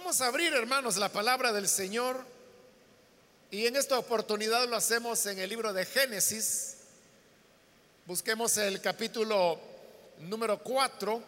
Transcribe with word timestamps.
Vamos 0.00 0.20
a 0.20 0.28
abrir, 0.28 0.54
hermanos, 0.54 0.96
la 0.96 1.08
palabra 1.08 1.52
del 1.52 1.66
Señor. 1.66 2.24
Y 3.50 3.66
en 3.66 3.74
esta 3.74 3.98
oportunidad 3.98 4.68
lo 4.68 4.76
hacemos 4.76 5.26
en 5.26 5.40
el 5.40 5.50
libro 5.50 5.72
de 5.72 5.84
Génesis. 5.84 6.76
Busquemos 8.06 8.56
el 8.58 8.80
capítulo 8.80 9.58
número 10.20 10.62
4 10.62 11.20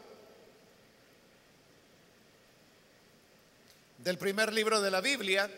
del 3.99 4.19
primer 4.19 4.53
libro 4.53 4.81
de 4.81 4.93
la 4.93 5.01
Biblia. 5.01 5.51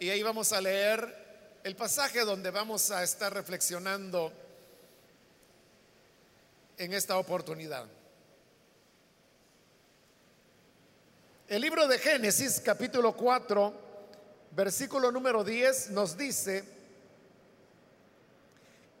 Y 0.00 0.10
ahí 0.10 0.24
vamos 0.24 0.52
a 0.52 0.60
leer 0.60 1.60
el 1.62 1.76
pasaje 1.76 2.22
donde 2.22 2.50
vamos 2.50 2.90
a 2.90 3.04
estar 3.04 3.32
reflexionando 3.32 4.32
en 6.78 6.92
esta 6.92 7.16
oportunidad. 7.16 7.86
El 11.48 11.62
libro 11.62 11.86
de 11.86 12.00
Génesis, 12.00 12.60
capítulo 12.60 13.12
4, 13.12 13.72
versículo 14.50 15.12
número 15.12 15.44
10, 15.44 15.90
nos 15.90 16.16
dice, 16.16 16.64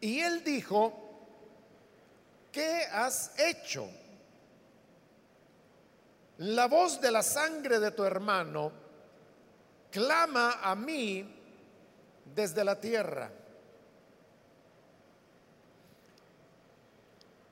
y 0.00 0.20
él 0.20 0.44
dijo, 0.44 0.92
¿qué 2.52 2.84
has 2.92 3.32
hecho? 3.36 3.88
La 6.38 6.68
voz 6.68 7.00
de 7.00 7.10
la 7.10 7.24
sangre 7.24 7.80
de 7.80 7.90
tu 7.90 8.04
hermano 8.04 8.70
clama 9.90 10.60
a 10.62 10.76
mí 10.76 11.28
desde 12.32 12.62
la 12.62 12.80
tierra. 12.80 13.28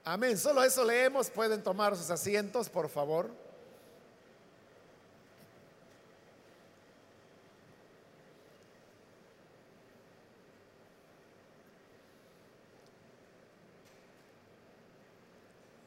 Amén. 0.04 0.38
Solo 0.38 0.62
eso 0.62 0.84
leemos. 0.84 1.30
Pueden 1.30 1.64
tomar 1.64 1.96
sus 1.96 2.10
asientos, 2.10 2.68
por 2.68 2.88
favor. 2.88 3.43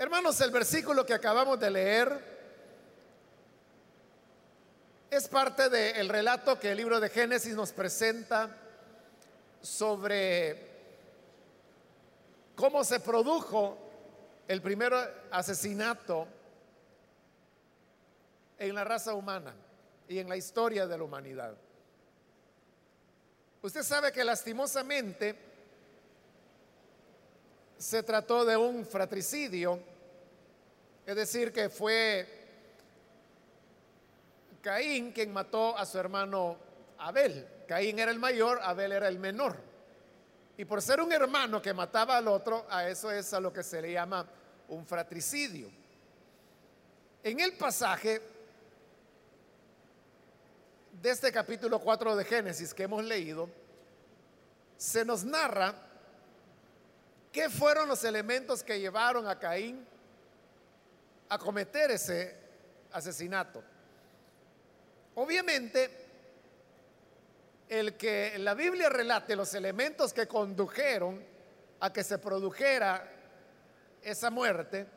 Hermanos, 0.08 0.39
el 0.39 0.52
versículo 0.52 1.05
que 1.05 1.13
acabamos 1.13 1.59
de 1.59 1.69
leer 1.69 2.17
es 5.11 5.27
parte 5.27 5.67
del 5.67 6.08
relato 6.08 6.58
que 6.58 6.72
el 6.72 6.77
libro 6.77 7.02
de 7.02 7.09
Génesis 7.09 7.53
nos 7.53 7.73
presenta 7.73 8.55
sobre 9.61 10.66
cómo 12.55 12.86
se 12.86 13.02
produjo 13.02 13.77
el 14.47 14.61
primer 14.61 14.94
asesinato 15.30 16.25
en 18.59 18.75
la 18.75 18.86
raza 18.86 19.14
humana 19.14 19.53
y 20.08 20.19
en 20.19 20.30
la 20.30 20.38
historia 20.38 20.88
de 20.88 20.97
la 20.97 21.03
humanidad. 21.03 21.53
Usted 23.61 23.83
sabe 23.83 24.14
que 24.14 24.23
lastimosamente 24.23 25.38
se 27.77 28.03
trató 28.03 28.45
de 28.45 28.55
un 28.55 28.86
fratricidio, 28.86 29.97
es 31.08 31.16
decir, 31.16 31.53
que 31.53 31.69
fue 31.69 32.27
Caín 34.61 35.14
quien 35.14 35.31
mató 35.31 35.77
a 35.77 35.86
su 35.86 35.97
hermano 35.97 36.58
Abel. 36.97 37.47
Caín 37.66 37.97
era 37.97 38.11
el 38.11 38.19
mayor, 38.19 38.59
Abel 38.61 38.91
era 38.91 39.08
el 39.08 39.17
menor. 39.17 39.55
Y 40.58 40.66
por 40.66 40.81
ser 40.81 40.99
un 40.99 41.14
hermano 41.14 41.61
que 41.61 41.73
mataba 41.73 42.17
al 42.17 42.27
otro, 42.27 42.67
a 42.69 42.89
eso 42.89 43.09
es 43.09 43.33
a 43.33 43.39
lo 43.39 43.53
que 43.53 43.64
se 43.64 43.81
le 43.81 43.94
llama 43.94 44.27
un 44.67 44.86
fratricidio. 44.86 45.69
En 47.23 47.39
el 47.39 47.53
pasaje 47.53 48.21
de 51.02 51.09
este 51.09 51.31
capítulo 51.31 51.80
4 51.80 52.17
de 52.17 52.25
Génesis 52.25 52.73
que 52.73 52.83
hemos 52.83 53.03
leído, 53.03 53.49
se 54.75 55.05
nos 55.05 55.23
narra 55.23 55.73
¿Qué 57.31 57.49
fueron 57.52 57.87
los 57.87 58.03
elementos 58.03 58.64
que 58.64 58.80
llevaron 58.80 59.27
a 59.27 59.37
Caín 59.37 59.86
a 61.30 61.38
cometer 61.38 61.92
ese 61.92 62.36
asesinato? 62.92 63.64
Obviamente, 65.15 65.89
el 67.70 67.98
que 67.98 68.38
la 68.38 68.54
Biblia 68.54 68.89
relate 68.89 69.36
los 69.36 69.54
elementos 69.54 70.14
que 70.14 70.27
condujeron 70.27 71.23
a 71.80 71.92
que 71.92 72.04
se 72.04 72.17
produjera 72.17 73.11
esa 74.02 74.30
muerte, 74.30 74.88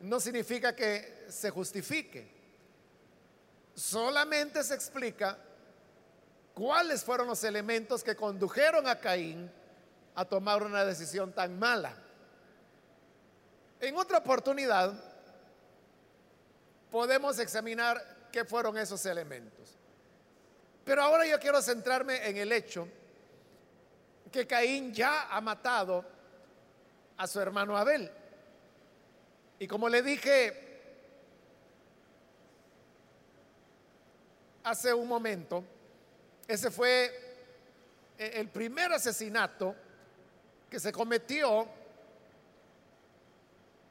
no 0.00 0.20
significa 0.20 0.74
que 0.74 1.26
se 1.28 1.50
justifique. 1.50 2.28
Solamente 3.74 4.62
se 4.62 4.74
explica 4.74 5.38
cuáles 6.54 7.02
fueron 7.04 7.26
los 7.26 7.42
elementos 7.44 8.04
que 8.04 8.14
condujeron 8.14 8.86
a 8.86 8.98
Caín 8.98 9.50
a 10.14 10.24
tomar 10.24 10.62
una 10.62 10.84
decisión 10.84 11.32
tan 11.32 11.58
mala. 11.58 11.94
En 13.80 13.96
otra 13.96 14.18
oportunidad 14.18 15.11
podemos 16.92 17.38
examinar 17.38 18.28
qué 18.30 18.44
fueron 18.44 18.76
esos 18.76 19.04
elementos. 19.06 19.76
Pero 20.84 21.02
ahora 21.02 21.26
yo 21.26 21.40
quiero 21.40 21.62
centrarme 21.62 22.28
en 22.28 22.36
el 22.36 22.52
hecho 22.52 22.86
que 24.30 24.46
Caín 24.46 24.92
ya 24.92 25.28
ha 25.34 25.40
matado 25.40 26.04
a 27.16 27.26
su 27.26 27.40
hermano 27.40 27.76
Abel. 27.76 28.10
Y 29.58 29.66
como 29.66 29.88
le 29.88 30.02
dije 30.02 30.68
hace 34.64 34.92
un 34.92 35.08
momento, 35.08 35.64
ese 36.46 36.70
fue 36.70 37.10
el 38.18 38.48
primer 38.48 38.92
asesinato 38.92 39.74
que 40.68 40.78
se 40.78 40.92
cometió 40.92 41.66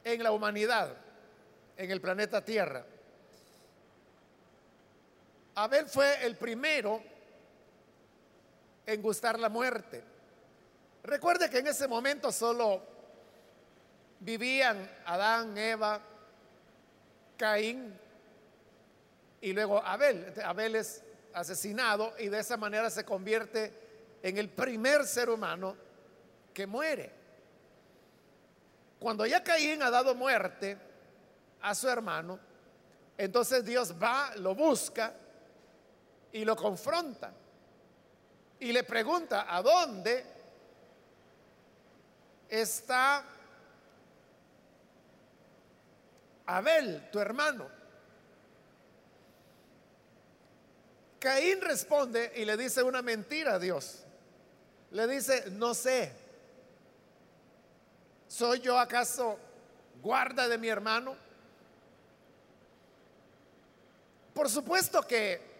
en 0.04 0.22
la 0.22 0.30
humanidad, 0.30 0.96
en 1.76 1.90
el 1.90 2.00
planeta 2.00 2.44
Tierra. 2.44 2.84
Abel 5.54 5.86
fue 5.86 6.24
el 6.24 6.36
primero 6.36 7.02
en 8.86 9.02
gustar 9.02 9.38
la 9.38 9.48
muerte. 9.48 10.02
Recuerde 11.02 11.50
que 11.50 11.58
en 11.58 11.66
ese 11.66 11.86
momento 11.86 12.32
solo 12.32 12.82
vivían 14.20 14.88
Adán, 15.04 15.56
Eva, 15.58 16.00
Caín 17.36 17.98
y 19.40 19.52
luego 19.52 19.84
Abel. 19.84 20.32
Abel 20.44 20.76
es 20.76 21.02
asesinado 21.34 22.14
y 22.18 22.28
de 22.28 22.38
esa 22.38 22.56
manera 22.56 22.88
se 22.88 23.04
convierte 23.04 23.72
en 24.22 24.38
el 24.38 24.48
primer 24.48 25.04
ser 25.04 25.28
humano 25.28 25.76
que 26.54 26.66
muere. 26.66 27.12
Cuando 28.98 29.26
ya 29.26 29.42
Caín 29.42 29.82
ha 29.82 29.90
dado 29.90 30.14
muerte 30.14 30.78
a 31.60 31.74
su 31.74 31.88
hermano, 31.88 32.38
entonces 33.18 33.64
Dios 33.64 33.94
va, 34.00 34.34
lo 34.36 34.54
busca 34.54 35.12
y 36.32 36.44
lo 36.44 36.56
confronta. 36.56 37.32
Y 38.60 38.72
le 38.72 38.84
pregunta, 38.84 39.46
¿a 39.48 39.60
dónde 39.60 40.24
está 42.48 43.24
Abel, 46.46 47.08
tu 47.10 47.18
hermano? 47.18 47.68
Caín 51.18 51.60
responde 51.60 52.32
y 52.36 52.44
le 52.44 52.56
dice 52.56 52.82
una 52.82 53.02
mentira 53.02 53.54
a 53.54 53.58
Dios. 53.58 54.04
Le 54.90 55.06
dice, 55.06 55.50
no 55.50 55.74
sé. 55.74 56.12
¿Soy 58.26 58.60
yo 58.60 58.78
acaso 58.78 59.38
guarda 60.00 60.48
de 60.48 60.58
mi 60.58 60.68
hermano? 60.68 61.16
Por 64.34 64.48
supuesto 64.48 65.02
que 65.06 65.51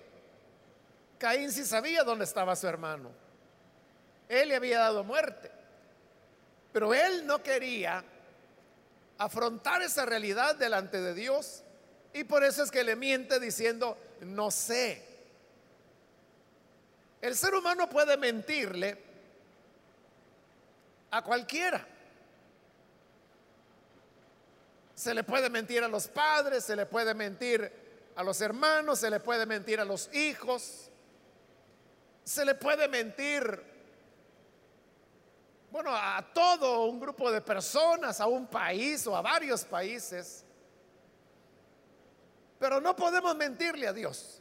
Caín 1.23 1.53
sí 1.53 1.65
sabía 1.65 2.03
dónde 2.03 2.25
estaba 2.25 2.57
su 2.57 2.67
hermano. 2.67 3.13
Él 4.29 4.49
le 4.49 4.57
había 4.57 4.81
dado 4.81 5.05
muerte. 5.05 5.53
Pero 6.73 6.93
él 6.93 7.25
no 7.29 7.45
quería 7.45 8.03
afrontar 9.19 9.83
esa 9.83 10.05
realidad 10.05 10.57
delante 10.57 11.01
de 11.01 11.15
Dios. 11.15 11.63
Y 12.13 12.25
por 12.25 12.43
eso 12.43 12.65
es 12.65 12.73
que 12.73 12.83
le 12.83 12.97
miente 12.97 13.39
diciendo, 13.39 13.97
no 14.23 14.51
sé. 14.51 15.01
El 17.21 17.37
ser 17.37 17.55
humano 17.55 17.89
puede 17.89 18.17
mentirle 18.17 19.01
a 21.13 21.23
cualquiera. 21.23 21.87
Se 24.97 25.15
le 25.15 25.23
puede 25.23 25.49
mentir 25.49 25.85
a 25.85 25.89
los 25.89 26.09
padres, 26.09 26.65
se 26.65 26.75
le 26.75 26.85
puede 26.85 27.15
mentir 27.15 27.71
a 28.17 28.25
los 28.25 28.41
hermanos, 28.41 28.99
se 28.99 29.09
le 29.09 29.21
puede 29.21 29.47
mentir 29.47 29.79
a 29.79 29.85
los 29.85 30.13
hijos, 30.13 30.89
se 32.25 32.45
le 32.45 32.55
puede 32.55 32.89
mentir, 32.89 33.63
bueno, 35.71 35.91
a 35.95 36.25
todo 36.33 36.85
un 36.87 37.01
grupo 37.01 37.31
de 37.31 37.41
personas, 37.41 38.21
a 38.21 38.27
un 38.27 38.47
país 38.47 39.07
o 39.07 39.17
a 39.17 39.23
varios 39.23 39.65
países. 39.65 40.45
Pero 42.59 42.81
no 42.81 42.95
podemos 42.95 43.35
mentirle 43.37 43.89
a 43.89 43.93
Dios. 43.93 44.41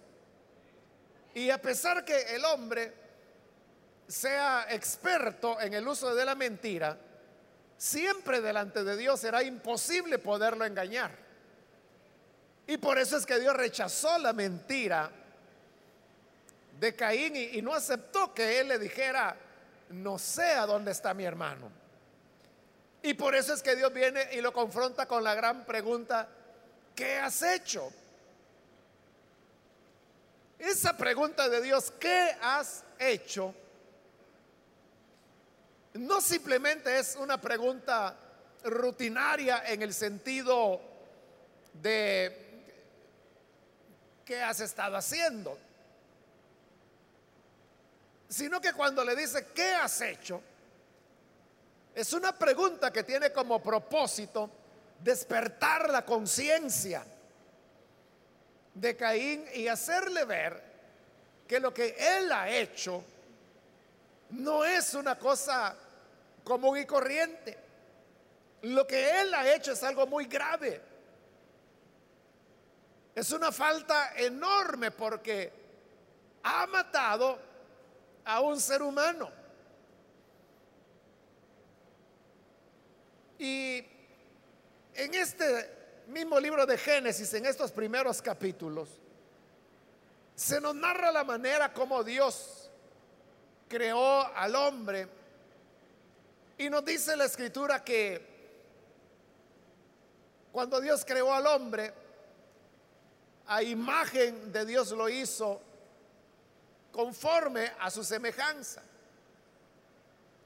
Y 1.33 1.49
a 1.49 1.61
pesar 1.61 2.05
que 2.05 2.35
el 2.35 2.43
hombre 2.45 2.93
sea 4.07 4.67
experto 4.69 5.59
en 5.59 5.73
el 5.73 5.87
uso 5.87 6.13
de 6.13 6.25
la 6.25 6.35
mentira, 6.35 6.97
siempre 7.77 8.41
delante 8.41 8.83
de 8.83 8.97
Dios 8.97 9.21
será 9.21 9.41
imposible 9.41 10.19
poderlo 10.19 10.65
engañar. 10.65 11.11
Y 12.67 12.77
por 12.77 12.99
eso 12.99 13.17
es 13.17 13.25
que 13.25 13.39
Dios 13.39 13.55
rechazó 13.55 14.17
la 14.19 14.33
mentira 14.33 15.11
de 16.81 16.95
Caín 16.95 17.35
y, 17.35 17.61
no 17.61 17.75
aceptó 17.75 18.33
que 18.33 18.59
él 18.59 18.69
le 18.69 18.79
dijera, 18.79 19.37
no 19.89 20.17
sé 20.17 20.53
a 20.53 20.65
dónde 20.65 20.89
está 20.89 21.13
mi 21.13 21.23
hermano. 21.23 21.71
Y 23.03 23.13
por 23.13 23.35
eso 23.35 23.53
es 23.53 23.61
que 23.61 23.75
Dios 23.75 23.93
viene 23.93 24.29
y 24.31 24.41
lo 24.41 24.51
confronta 24.51 25.07
con 25.07 25.23
la 25.23 25.35
gran 25.35 25.63
pregunta, 25.63 26.27
¿qué 26.95 27.19
has 27.19 27.43
hecho? 27.43 27.93
Esa 30.57 30.97
pregunta 30.97 31.47
de 31.49 31.61
Dios, 31.61 31.93
¿qué 31.99 32.35
has 32.41 32.83
hecho? 32.97 33.53
No 35.93 36.19
simplemente 36.19 36.97
es 36.97 37.15
una 37.15 37.39
pregunta 37.39 38.17
rutinaria 38.63 39.65
en 39.67 39.83
el 39.83 39.93
sentido 39.93 40.81
de 41.73 42.63
¿qué 44.25 44.41
has 44.41 44.61
estado 44.61 44.97
haciendo? 44.97 45.59
Sino 48.31 48.61
que 48.61 48.71
cuando 48.71 49.03
le 49.03 49.13
dice 49.13 49.47
¿qué 49.53 49.73
has 49.73 49.99
hecho? 49.99 50.41
Es 51.93 52.13
una 52.13 52.31
pregunta 52.31 52.89
que 52.89 53.03
tiene 53.03 53.33
como 53.33 53.61
propósito 53.61 54.49
despertar 55.03 55.89
la 55.89 56.05
conciencia 56.05 57.03
de 58.73 58.95
Caín 58.95 59.45
y 59.53 59.67
hacerle 59.67 60.23
ver 60.23 60.63
que 61.45 61.59
lo 61.59 61.73
que 61.73 61.93
él 61.99 62.31
ha 62.31 62.49
hecho 62.49 63.03
no 64.29 64.63
es 64.63 64.93
una 64.93 65.19
cosa 65.19 65.75
común 66.45 66.77
y 66.77 66.85
corriente. 66.85 67.57
Lo 68.61 68.87
que 68.87 69.19
él 69.19 69.33
ha 69.33 69.53
hecho 69.53 69.73
es 69.73 69.83
algo 69.83 70.07
muy 70.07 70.27
grave. 70.27 70.79
Es 73.13 73.29
una 73.33 73.51
falta 73.51 74.13
enorme 74.15 74.91
porque 74.91 75.51
ha 76.43 76.65
matado 76.67 77.50
a 78.25 78.39
un 78.41 78.59
ser 78.59 78.81
humano. 78.81 79.29
Y 83.39 83.83
en 84.93 85.13
este 85.13 86.03
mismo 86.07 86.39
libro 86.39 86.65
de 86.65 86.77
Génesis, 86.77 87.33
en 87.33 87.45
estos 87.45 87.71
primeros 87.71 88.21
capítulos, 88.21 88.89
se 90.35 90.61
nos 90.61 90.75
narra 90.75 91.11
la 91.11 91.23
manera 91.23 91.73
como 91.73 92.03
Dios 92.03 92.69
creó 93.67 94.27
al 94.35 94.55
hombre 94.55 95.07
y 96.57 96.69
nos 96.69 96.83
dice 96.83 97.15
la 97.15 97.25
escritura 97.25 97.83
que 97.83 98.29
cuando 100.51 100.81
Dios 100.81 101.05
creó 101.05 101.33
al 101.33 101.47
hombre, 101.47 101.93
a 103.47 103.63
imagen 103.63 104.51
de 104.51 104.65
Dios 104.65 104.91
lo 104.91 105.09
hizo 105.09 105.61
conforme 106.91 107.71
a 107.79 107.89
su 107.89 108.03
semejanza. 108.03 108.81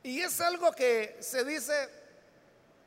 Y 0.04 0.22
es 0.22 0.40
algo 0.40 0.72
que 0.72 1.18
se 1.20 1.44
dice 1.44 1.90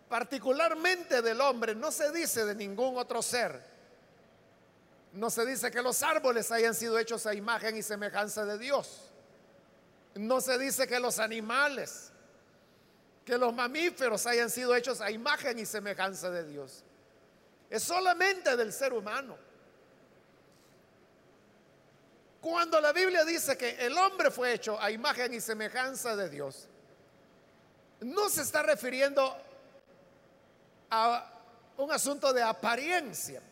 particularmente 0.08 1.20
del 1.20 1.40
hombre, 1.40 1.74
no 1.74 1.90
se 1.90 2.10
dice 2.12 2.44
de 2.44 2.54
ningún 2.54 2.96
otro 2.96 3.22
ser. 3.22 3.60
No 5.12 5.30
se 5.30 5.44
dice 5.44 5.70
que 5.70 5.82
los 5.82 6.02
árboles 6.02 6.50
hayan 6.50 6.74
sido 6.74 6.98
hechos 6.98 7.26
a 7.26 7.34
imagen 7.34 7.76
y 7.76 7.82
semejanza 7.82 8.44
de 8.44 8.58
Dios. 8.58 9.10
No 10.14 10.40
se 10.40 10.58
dice 10.58 10.86
que 10.86 11.00
los 11.00 11.18
animales, 11.18 12.10
que 13.24 13.36
los 13.36 13.52
mamíferos 13.54 14.26
hayan 14.26 14.50
sido 14.50 14.74
hechos 14.74 15.00
a 15.00 15.10
imagen 15.10 15.58
y 15.58 15.66
semejanza 15.66 16.30
de 16.30 16.44
Dios. 16.44 16.84
Es 17.70 17.82
solamente 17.82 18.56
del 18.56 18.72
ser 18.72 18.92
humano. 18.92 19.36
Cuando 22.40 22.80
la 22.80 22.92
Biblia 22.92 23.24
dice 23.24 23.56
que 23.56 23.84
el 23.84 23.96
hombre 23.98 24.30
fue 24.30 24.52
hecho 24.52 24.80
a 24.80 24.90
imagen 24.90 25.34
y 25.34 25.40
semejanza 25.40 26.14
de 26.14 26.28
Dios, 26.28 26.68
no 28.00 28.28
se 28.28 28.42
está 28.42 28.62
refiriendo 28.62 29.36
a 30.90 31.32
un 31.76 31.90
asunto 31.90 32.32
de 32.32 32.42
apariencia. 32.42 33.42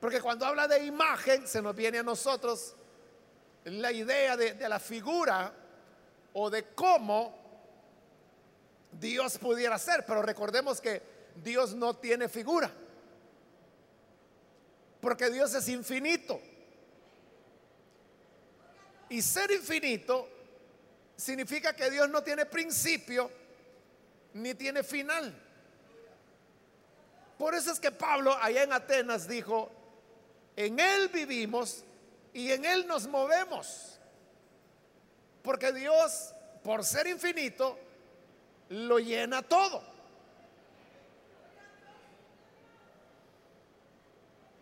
Porque 0.00 0.20
cuando 0.20 0.46
habla 0.46 0.66
de 0.68 0.84
imagen, 0.84 1.46
se 1.46 1.60
nos 1.60 1.74
viene 1.74 1.98
a 1.98 2.02
nosotros 2.02 2.74
la 3.64 3.92
idea 3.92 4.36
de, 4.36 4.54
de 4.54 4.68
la 4.68 4.78
figura 4.78 5.52
o 6.32 6.48
de 6.48 6.64
cómo 6.74 7.34
Dios 8.92 9.38
pudiera 9.38 9.78
ser, 9.78 10.04
pero 10.06 10.22
recordemos 10.22 10.80
que 10.80 11.02
Dios 11.36 11.74
no 11.74 11.94
tiene 11.96 12.28
figura, 12.28 12.70
porque 15.00 15.30
Dios 15.30 15.54
es 15.54 15.68
infinito. 15.68 16.40
Y 19.10 19.22
ser 19.22 19.50
infinito 19.50 20.28
significa 21.16 21.74
que 21.74 21.90
Dios 21.90 22.08
no 22.08 22.22
tiene 22.22 22.46
principio 22.46 23.30
ni 24.34 24.54
tiene 24.54 24.82
final. 24.82 25.34
Por 27.38 27.54
eso 27.54 27.72
es 27.72 27.80
que 27.80 27.90
Pablo 27.90 28.34
allá 28.34 28.64
en 28.64 28.72
Atenas 28.72 29.28
dijo, 29.28 29.70
en 30.56 30.78
Él 30.80 31.08
vivimos 31.08 31.84
y 32.32 32.50
en 32.50 32.64
Él 32.64 32.86
nos 32.86 33.06
movemos. 33.06 33.98
Porque 35.42 35.72
Dios, 35.72 36.34
por 36.62 36.84
ser 36.84 37.06
infinito, 37.06 37.78
lo 38.68 38.98
llena 38.98 39.42
todo. 39.42 39.82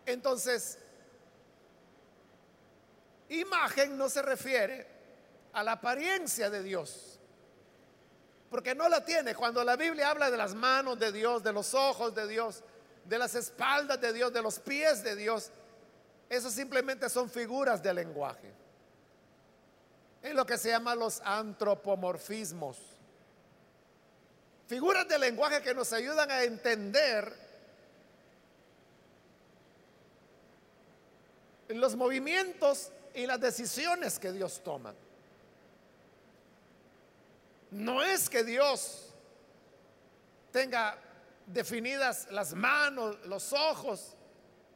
Entonces, 0.05 0.79
imagen 3.29 3.97
no 3.97 4.09
se 4.09 4.21
refiere 4.21 4.87
a 5.53 5.63
la 5.63 5.73
apariencia 5.73 6.49
de 6.49 6.63
Dios, 6.63 7.19
porque 8.49 8.75
no 8.75 8.87
la 8.87 9.03
tiene. 9.03 9.35
Cuando 9.35 9.63
la 9.63 9.75
Biblia 9.75 10.09
habla 10.09 10.31
de 10.31 10.37
las 10.37 10.53
manos 10.55 10.99
de 10.99 11.11
Dios, 11.11 11.43
de 11.43 11.53
los 11.53 11.73
ojos 11.73 12.13
de 12.15 12.27
Dios, 12.27 12.63
de 13.05 13.17
las 13.17 13.35
espaldas 13.35 13.99
de 13.99 14.13
Dios, 14.13 14.31
de 14.33 14.41
los 14.41 14.59
pies 14.59 15.03
de 15.03 15.15
Dios, 15.15 15.51
eso 16.29 16.49
simplemente 16.49 17.09
son 17.09 17.29
figuras 17.29 17.81
de 17.81 17.93
lenguaje. 17.93 18.53
Es 20.21 20.33
lo 20.33 20.45
que 20.45 20.57
se 20.57 20.69
llama 20.69 20.95
los 20.95 21.21
antropomorfismos. 21.21 22.77
Figuras 24.67 25.07
de 25.07 25.17
lenguaje 25.17 25.61
que 25.61 25.73
nos 25.73 25.93
ayudan 25.93 26.29
a 26.29 26.43
entender 26.43 27.47
los 31.69 31.95
movimientos 31.95 32.91
y 33.17 33.25
las 33.25 33.39
decisiones 33.39 34.19
que 34.19 34.31
Dios 34.31 34.61
toma. 34.63 34.93
No 37.71 38.03
es 38.03 38.29
que 38.29 38.43
Dios 38.43 39.11
tenga 40.51 40.95
definidas 41.47 42.27
las 42.29 42.53
manos, 42.53 43.17
los 43.25 43.53
ojos, 43.53 44.13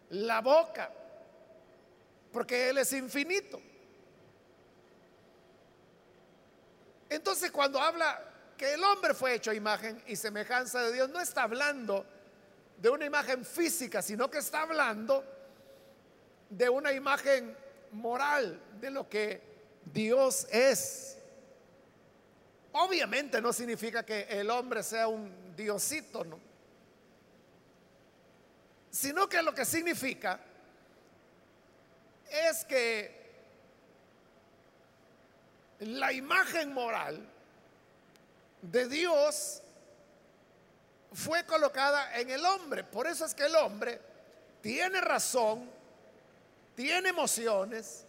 la 0.09 0.41
boca, 0.41 0.91
porque 2.33 2.69
Él 2.69 2.79
es 2.79 2.91
infinito. 2.93 3.61
Entonces 7.09 7.51
cuando 7.51 7.79
habla 7.79 8.27
que 8.57 8.73
el 8.73 8.83
hombre 8.83 9.13
fue 9.13 9.35
hecho 9.35 9.53
imagen 9.53 10.01
y 10.07 10.15
semejanza 10.15 10.81
de 10.81 10.93
Dios, 10.93 11.09
no 11.11 11.21
está 11.21 11.43
hablando 11.43 12.07
de 12.77 12.89
una 12.89 13.05
imagen 13.05 13.45
física, 13.45 14.01
sino 14.01 14.31
que 14.31 14.39
está 14.39 14.63
hablando 14.63 15.23
de 16.49 16.69
una 16.69 16.91
imagen 16.91 17.60
moral, 17.91 18.59
de 18.79 18.91
lo 18.91 19.07
que 19.09 19.41
Dios 19.85 20.47
es. 20.51 21.17
Obviamente 22.73 23.41
no 23.41 23.51
significa 23.51 24.03
que 24.03 24.21
el 24.29 24.49
hombre 24.49 24.83
sea 24.83 25.07
un 25.07 25.55
diosito, 25.55 26.23
¿no? 26.23 26.39
Sino 28.89 29.27
que 29.27 29.41
lo 29.41 29.53
que 29.53 29.65
significa 29.65 30.39
es 32.29 32.65
que 32.65 33.21
la 35.79 36.13
imagen 36.13 36.73
moral 36.73 37.25
de 38.61 38.87
Dios 38.87 39.61
fue 41.13 41.43
colocada 41.45 42.17
en 42.19 42.29
el 42.29 42.45
hombre. 42.45 42.83
Por 42.83 43.07
eso 43.07 43.25
es 43.25 43.33
que 43.33 43.45
el 43.45 43.55
hombre 43.55 43.99
tiene 44.61 45.01
razón, 45.01 45.69
tiene 46.81 47.09
emociones, 47.09 48.05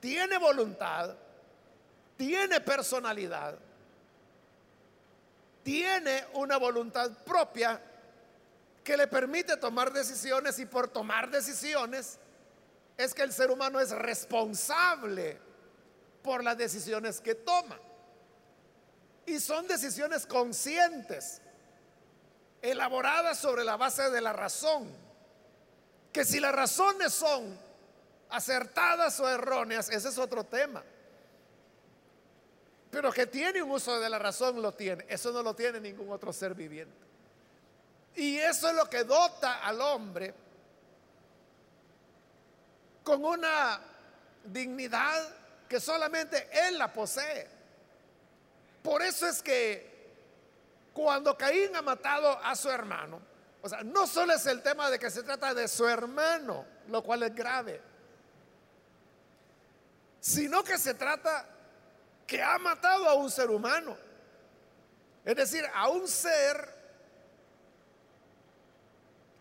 tiene 0.00 0.36
voluntad, 0.36 1.16
tiene 2.14 2.60
personalidad, 2.60 3.58
tiene 5.62 6.26
una 6.34 6.58
voluntad 6.58 7.10
propia 7.24 7.80
que 8.84 8.98
le 8.98 9.06
permite 9.06 9.56
tomar 9.56 9.94
decisiones 9.94 10.58
y 10.58 10.66
por 10.66 10.88
tomar 10.88 11.30
decisiones, 11.30 12.18
es 12.98 13.14
que 13.14 13.22
el 13.22 13.32
ser 13.32 13.50
humano 13.50 13.80
es 13.80 13.92
responsable 13.92 15.40
por 16.22 16.44
las 16.44 16.58
decisiones 16.58 17.18
que 17.18 17.34
toma. 17.34 17.78
Y 19.24 19.40
son 19.40 19.66
decisiones 19.66 20.26
conscientes, 20.26 21.40
elaboradas 22.60 23.38
sobre 23.38 23.64
la 23.64 23.78
base 23.78 24.10
de 24.10 24.20
la 24.20 24.34
razón. 24.34 24.86
Que 26.12 26.26
si 26.26 26.40
las 26.40 26.52
razones 26.54 27.14
son 27.14 27.69
acertadas 28.30 29.18
o 29.20 29.28
erróneas, 29.28 29.88
ese 29.90 30.08
es 30.08 30.18
otro 30.18 30.44
tema. 30.44 30.82
Pero 32.90 33.12
que 33.12 33.26
tiene 33.26 33.62
un 33.62 33.70
uso 33.70 34.00
de 34.00 34.10
la 34.10 34.18
razón, 34.18 34.60
lo 34.60 34.72
tiene. 34.72 35.04
Eso 35.08 35.30
no 35.32 35.42
lo 35.42 35.54
tiene 35.54 35.80
ningún 35.80 36.10
otro 36.10 36.32
ser 36.32 36.54
viviente. 36.54 36.94
Y 38.16 38.38
eso 38.38 38.68
es 38.68 38.74
lo 38.74 38.90
que 38.90 39.04
dota 39.04 39.64
al 39.64 39.80
hombre 39.80 40.34
con 43.04 43.24
una 43.24 43.80
dignidad 44.44 45.28
que 45.68 45.78
solamente 45.78 46.48
él 46.52 46.78
la 46.78 46.92
posee. 46.92 47.48
Por 48.82 49.02
eso 49.02 49.28
es 49.28 49.42
que 49.42 49.90
cuando 50.92 51.36
Caín 51.36 51.74
ha 51.76 51.82
matado 51.82 52.38
a 52.42 52.56
su 52.56 52.68
hermano, 52.68 53.20
o 53.62 53.68
sea, 53.68 53.82
no 53.82 54.06
solo 54.06 54.32
es 54.32 54.46
el 54.46 54.62
tema 54.62 54.90
de 54.90 54.98
que 54.98 55.10
se 55.10 55.22
trata 55.22 55.54
de 55.54 55.68
su 55.68 55.86
hermano, 55.86 56.66
lo 56.88 57.02
cual 57.02 57.22
es 57.22 57.34
grave, 57.34 57.80
sino 60.20 60.62
que 60.62 60.78
se 60.78 60.94
trata 60.94 61.46
que 62.26 62.42
ha 62.42 62.58
matado 62.58 63.08
a 63.08 63.14
un 63.14 63.30
ser 63.30 63.50
humano. 63.50 63.96
Es 65.24 65.36
decir, 65.36 65.64
a 65.74 65.88
un 65.88 66.06
ser 66.06 66.80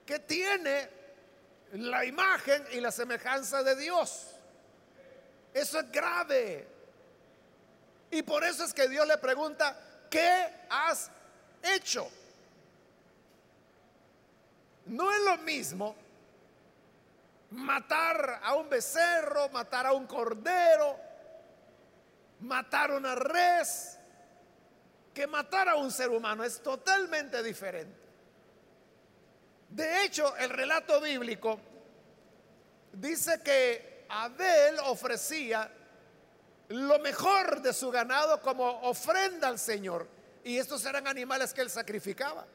que 0.05 0.19
tiene 0.19 0.89
la 1.74 2.03
imagen 2.05 2.65
y 2.71 2.79
la 2.79 2.91
semejanza 2.91 3.62
de 3.63 3.75
Dios. 3.75 4.36
Eso 5.53 5.79
es 5.79 5.91
grave. 5.91 6.67
Y 8.12 8.24
por 8.24 8.43
eso 8.43 8.63
es 8.63 8.74
que 8.74 8.88
Dios 8.88 9.07
le 9.07 9.17
pregunta, 9.17 9.77
¿qué 10.09 10.48
has 10.69 11.12
hecho? 11.62 12.09
No 14.86 15.12
es 15.12 15.19
lo 15.21 15.38
mismo 15.38 15.95
matar 17.51 18.39
a 18.44 18.53
un 18.56 18.70
becerro, 18.70 19.50
matar 19.50 19.88
a 19.88 19.94
un 19.94 20.06
cordero, 20.06 21.00
matar 22.41 22.91
una 22.91 23.15
res, 23.15 23.98
que 25.13 25.27
matar 25.27 25.70
a 25.70 25.75
un 25.75 25.91
ser 25.91 26.10
humano 26.10 26.44
es 26.44 26.62
totalmente 26.62 27.41
diferente. 27.44 27.98
De 29.70 30.03
hecho, 30.03 30.36
el 30.38 30.50
relato 30.50 31.00
bíblico 31.01 31.60
dice 32.94 33.41
que 33.44 34.06
Abel 34.10 34.79
ofrecía 34.86 35.72
lo 36.70 37.00
mejor 37.00 37.62
de 37.62 37.74
su 37.74 37.91
ganado 37.91 38.41
como 38.41 38.65
ofrenda 38.82 39.48
al 39.48 39.60
Señor. 39.60 40.08
Y 40.44 40.58
estos 40.58 40.86
eran 40.86 41.08
animales 41.08 41.53
que 41.53 41.62
él 41.62 41.70
sacrificaba. 41.70 42.46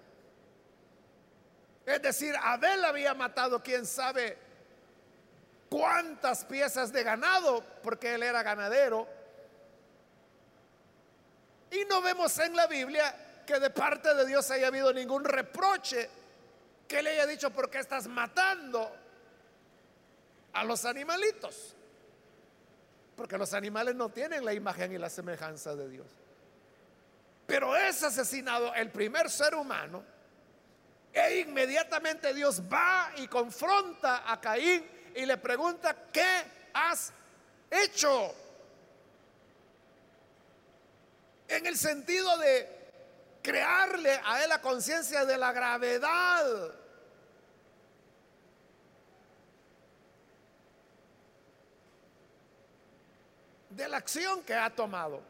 Es 1.85 2.01
decir, 2.01 2.35
Abel 2.41 2.85
había 2.85 3.15
matado, 3.15 3.63
quién 3.63 3.85
sabe, 3.87 4.39
cuántas 5.75 6.45
piezas 6.45 6.93
de 6.93 7.03
ganado, 7.03 7.65
porque 7.83 8.15
él 8.15 8.23
era 8.23 8.45
ganadero 8.45 9.09
y 11.69 11.85
no 11.87 12.01
vemos 12.01 12.39
en 12.39 12.55
la 12.55 12.69
Biblia 12.69 13.43
que 13.45 13.59
de 13.59 13.71
parte 13.71 14.15
de 14.15 14.25
Dios 14.25 14.49
haya 14.53 14.69
habido 14.69 14.93
ningún 14.93 15.25
reproche 15.25 16.09
que 16.87 17.03
le 17.03 17.11
haya 17.11 17.27
dicho, 17.27 17.51
¿por 17.51 17.69
qué 17.69 17.81
estás 17.81 18.07
matando 18.07 18.89
a 20.53 20.63
los 20.63 20.85
animalitos? 20.85 21.75
Porque 23.17 23.37
los 23.37 23.53
animales 23.53 23.97
no 23.97 24.11
tienen 24.11 24.45
la 24.45 24.55
imagen 24.55 24.93
y 24.93 24.99
la 24.99 25.11
semejanza 25.11 25.75
de 25.75 25.89
Dios. 25.89 26.07
Pero 27.49 27.75
es 27.75 28.01
asesinado 28.05 28.73
el 28.75 28.93
primer 28.93 29.29
ser 29.29 29.57
humano 29.57 30.05
e 31.13 31.41
inmediatamente 31.41 32.33
Dios 32.33 32.63
va 32.73 33.11
y 33.17 33.27
confronta 33.27 34.31
a 34.31 34.41
Caín 34.41 34.94
y 35.15 35.27
le 35.27 35.37
pregunta, 35.37 35.97
¿qué 36.13 36.45
has 36.73 37.13
hecho? 37.71 38.35
en 41.49 41.67
el 41.67 41.77
sentido 41.77 42.37
de 42.39 42.69
crearle 43.43 44.21
a 44.25 44.43
él 44.43 44.49
la 44.49 44.61
conciencia 44.61 45.25
de 45.25 45.37
la 45.37 45.53
gravedad 45.53 46.73
de 53.71 53.89
la 53.89 53.97
acción 53.97 54.43
que 54.43 54.55
ha 54.55 54.71
tomado. 54.71 55.21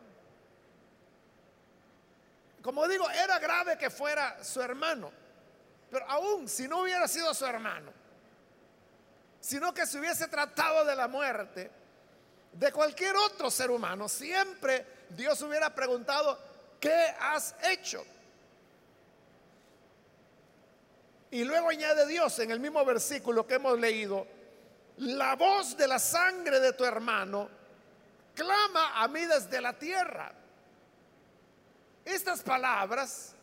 Como 2.63 2.87
digo, 2.89 3.09
era 3.11 3.39
grave 3.39 3.77
que 3.77 3.91
fuera 3.91 4.43
su 4.45 4.61
hermano, 4.61 5.11
pero 5.91 6.09
aún 6.09 6.49
si 6.49 6.69
no 6.69 6.81
hubiera 6.83 7.09
sido 7.09 7.33
su 7.35 7.45
hermano, 7.45 7.93
sino 9.45 9.75
que 9.75 9.85
se 9.85 9.99
hubiese 9.99 10.27
tratado 10.29 10.87
de 10.87 10.97
la 10.97 11.07
muerte 11.07 11.71
de 12.51 12.73
cualquier 12.73 13.15
otro 13.15 13.51
ser 13.51 13.71
humano, 13.71 14.09
siempre 14.09 14.87
Dios 15.11 15.43
hubiera 15.43 15.75
preguntado, 15.75 16.39
¿qué 16.81 17.15
has 17.21 17.55
hecho? 17.63 18.07
Y 21.31 21.45
luego 21.45 21.69
añade 21.69 22.07
Dios 22.07 22.39
en 22.39 22.53
el 22.53 22.59
mismo 22.59 22.83
versículo 22.87 23.47
que 23.47 23.57
hemos 23.57 23.79
leído, 23.79 24.27
la 24.97 25.37
voz 25.37 25.77
de 25.77 25.89
la 25.89 25.99
sangre 25.99 26.59
de 26.59 26.73
tu 26.73 26.87
hermano 26.87 27.51
clama 28.35 29.03
a 29.03 29.09
mí 29.09 29.27
desde 29.27 29.61
la 29.61 29.75
tierra. 29.75 30.33
Estas 32.03 32.43
palabras 32.43 33.35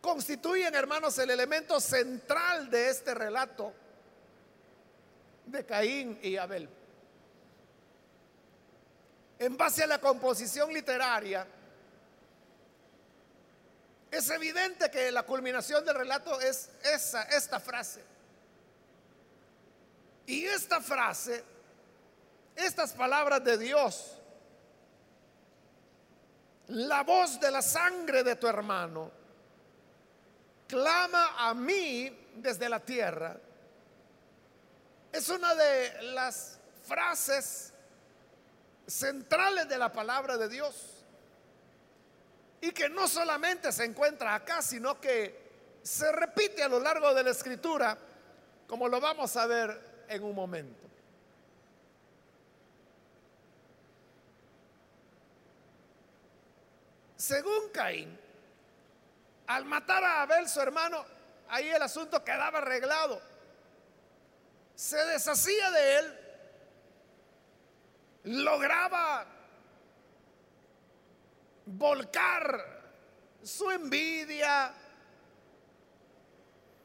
constituyen, 0.00 0.74
hermanos, 0.74 1.16
el 1.18 1.30
elemento 1.30 1.78
central 1.78 2.68
de 2.68 2.88
este 2.88 3.14
relato 3.14 3.85
de 5.46 5.64
Caín 5.64 6.18
y 6.22 6.36
Abel. 6.36 6.68
En 9.38 9.56
base 9.56 9.84
a 9.84 9.86
la 9.86 10.00
composición 10.00 10.72
literaria, 10.72 11.46
es 14.10 14.30
evidente 14.30 14.90
que 14.90 15.10
la 15.12 15.24
culminación 15.24 15.84
del 15.84 15.94
relato 15.94 16.40
es 16.40 16.70
esa, 16.82 17.22
esta 17.24 17.60
frase. 17.60 18.02
Y 20.26 20.44
esta 20.44 20.80
frase, 20.80 21.44
estas 22.56 22.92
palabras 22.92 23.44
de 23.44 23.58
Dios, 23.58 24.16
la 26.68 27.02
voz 27.02 27.38
de 27.38 27.50
la 27.50 27.62
sangre 27.62 28.24
de 28.24 28.36
tu 28.36 28.48
hermano, 28.48 29.12
clama 30.66 31.48
a 31.48 31.54
mí 31.54 32.30
desde 32.34 32.68
la 32.68 32.80
tierra, 32.80 33.38
es 35.16 35.28
una 35.30 35.54
de 35.54 36.02
las 36.12 36.58
frases 36.86 37.72
centrales 38.86 39.68
de 39.68 39.78
la 39.78 39.90
palabra 39.90 40.36
de 40.36 40.48
Dios. 40.48 41.04
Y 42.60 42.72
que 42.72 42.88
no 42.88 43.08
solamente 43.08 43.72
se 43.72 43.84
encuentra 43.84 44.34
acá, 44.34 44.60
sino 44.60 45.00
que 45.00 45.46
se 45.82 46.10
repite 46.12 46.62
a 46.62 46.68
lo 46.68 46.80
largo 46.80 47.14
de 47.14 47.22
la 47.22 47.30
escritura, 47.30 47.96
como 48.66 48.88
lo 48.88 49.00
vamos 49.00 49.36
a 49.36 49.46
ver 49.46 50.04
en 50.08 50.22
un 50.22 50.34
momento. 50.34 50.86
Según 57.16 57.70
Caín, 57.72 58.18
al 59.46 59.64
matar 59.64 60.04
a 60.04 60.22
Abel, 60.22 60.48
su 60.48 60.60
hermano, 60.60 61.04
ahí 61.48 61.68
el 61.68 61.80
asunto 61.80 62.22
quedaba 62.22 62.58
arreglado. 62.58 63.35
Se 64.76 64.96
deshacía 65.06 65.70
de 65.70 65.98
él 65.98 66.18
lograba 68.26 69.24
volcar 71.66 72.82
su 73.42 73.70
envidia, 73.70 74.72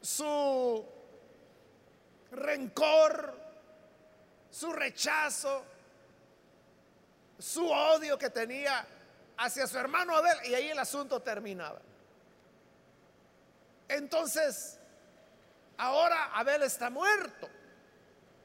su 0.00 0.86
rencor, 2.30 3.36
su 4.50 4.72
rechazo, 4.72 5.64
su 7.38 7.68
odio 7.68 8.16
que 8.16 8.30
tenía 8.30 8.86
hacia 9.38 9.66
su 9.66 9.78
hermano 9.78 10.16
Abel 10.16 10.38
y 10.44 10.54
ahí 10.54 10.70
el 10.70 10.78
asunto 10.78 11.20
terminaba. 11.20 11.80
Entonces, 13.88 14.78
ahora 15.76 16.30
Abel 16.34 16.62
está 16.62 16.88
muerto, 16.88 17.48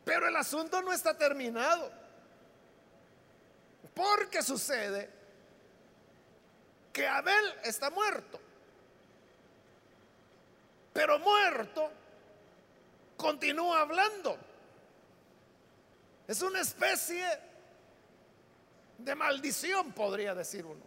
pero 0.07 0.25
el 0.25 0.37
asunto 0.37 0.81
no 0.81 0.93
está 0.93 1.17
terminado. 1.17 1.91
Porque 3.93 4.41
sucede 4.41 5.09
que 6.93 7.05
Abel 7.05 7.53
está 7.65 7.89
muerto. 7.89 8.39
Pero 10.93 11.19
muerto 11.19 11.91
continúa 13.17 13.81
hablando. 13.81 14.37
Es 16.25 16.41
una 16.41 16.61
especie 16.61 17.27
de 18.99 19.13
maldición, 19.13 19.91
podría 19.91 20.33
decir 20.33 20.65
uno. 20.65 20.85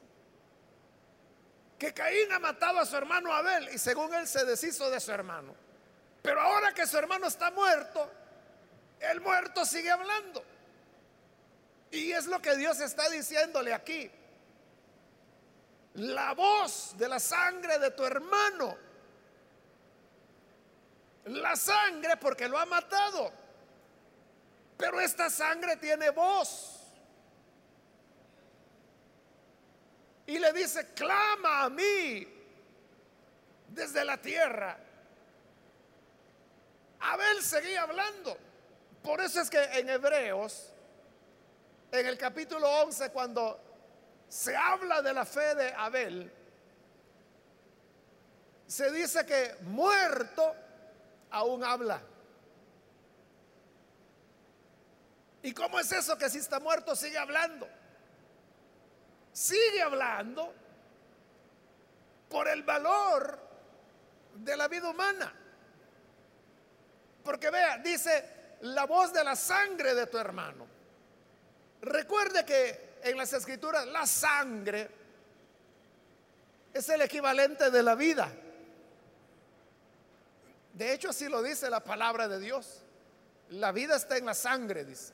Que 1.78 1.92
Caín 1.92 2.32
ha 2.32 2.38
matado 2.38 2.78
a 2.78 2.86
su 2.86 2.96
hermano 2.96 3.34
Abel 3.34 3.68
y 3.68 3.76
según 3.76 4.14
él 4.14 4.26
se 4.26 4.46
deshizo 4.46 4.88
de 4.88 4.98
su 4.98 5.12
hermano. 5.12 5.54
Pero 6.22 6.40
ahora 6.40 6.72
que 6.72 6.86
su 6.86 6.96
hermano 6.96 7.26
está 7.26 7.50
muerto, 7.50 8.10
el 9.00 9.20
muerto 9.20 9.64
sigue 9.64 9.90
hablando. 9.90 10.44
Y 11.90 12.12
es 12.12 12.26
lo 12.26 12.40
que 12.40 12.56
Dios 12.56 12.80
está 12.80 13.08
diciéndole 13.08 13.72
aquí. 13.72 14.10
La 15.94 16.34
voz 16.34 16.96
de 16.96 17.08
la 17.08 17.18
sangre 17.18 17.78
de 17.78 17.90
tu 17.90 18.04
hermano. 18.04 18.76
La 21.24 21.56
sangre 21.56 22.16
porque 22.16 22.48
lo 22.48 22.58
ha 22.58 22.66
matado. 22.66 23.32
Pero 24.76 25.00
esta 25.00 25.28
sangre 25.28 25.76
tiene 25.76 26.10
voz. 26.10 26.76
Y 30.26 30.38
le 30.38 30.52
dice, 30.52 30.92
clama 30.94 31.64
a 31.64 31.70
mí 31.70 32.26
desde 33.68 34.04
la 34.04 34.16
tierra. 34.18 34.78
Abel 37.00 37.42
seguía 37.42 37.82
hablando. 37.82 38.49
Por 39.02 39.20
eso 39.20 39.40
es 39.40 39.48
que 39.48 39.62
en 39.62 39.88
Hebreos, 39.88 40.70
en 41.90 42.06
el 42.06 42.18
capítulo 42.18 42.68
11, 42.82 43.10
cuando 43.10 43.60
se 44.28 44.54
habla 44.54 45.02
de 45.02 45.12
la 45.12 45.24
fe 45.24 45.54
de 45.54 45.72
Abel, 45.72 46.32
se 48.66 48.90
dice 48.92 49.26
que 49.26 49.56
muerto 49.62 50.54
aún 51.30 51.64
habla. 51.64 52.00
¿Y 55.42 55.52
cómo 55.52 55.80
es 55.80 55.90
eso 55.90 56.16
que 56.18 56.28
si 56.28 56.38
está 56.38 56.60
muerto 56.60 56.94
sigue 56.94 57.18
hablando? 57.18 57.66
Sigue 59.32 59.80
hablando 59.82 60.52
por 62.28 62.46
el 62.46 62.62
valor 62.62 63.38
de 64.34 64.56
la 64.56 64.68
vida 64.68 64.90
humana. 64.90 65.34
Porque 67.24 67.50
vea, 67.50 67.78
dice, 67.78 68.39
la 68.60 68.84
voz 68.86 69.12
de 69.12 69.24
la 69.24 69.36
sangre 69.36 69.94
de 69.94 70.06
tu 70.06 70.18
hermano. 70.18 70.66
Recuerde 71.82 72.44
que 72.44 72.98
en 73.02 73.16
las 73.16 73.32
escrituras 73.32 73.86
la 73.86 74.06
sangre 74.06 74.90
es 76.72 76.88
el 76.88 77.02
equivalente 77.02 77.70
de 77.70 77.82
la 77.82 77.94
vida. 77.94 78.30
De 80.74 80.92
hecho, 80.92 81.10
así 81.10 81.28
lo 81.28 81.42
dice 81.42 81.68
la 81.70 81.80
palabra 81.80 82.28
de 82.28 82.38
Dios. 82.38 82.82
La 83.50 83.72
vida 83.72 83.96
está 83.96 84.16
en 84.16 84.26
la 84.26 84.34
sangre, 84.34 84.84
dice. 84.84 85.12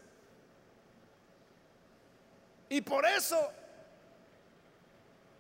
Y 2.68 2.80
por 2.82 3.06
eso 3.06 3.50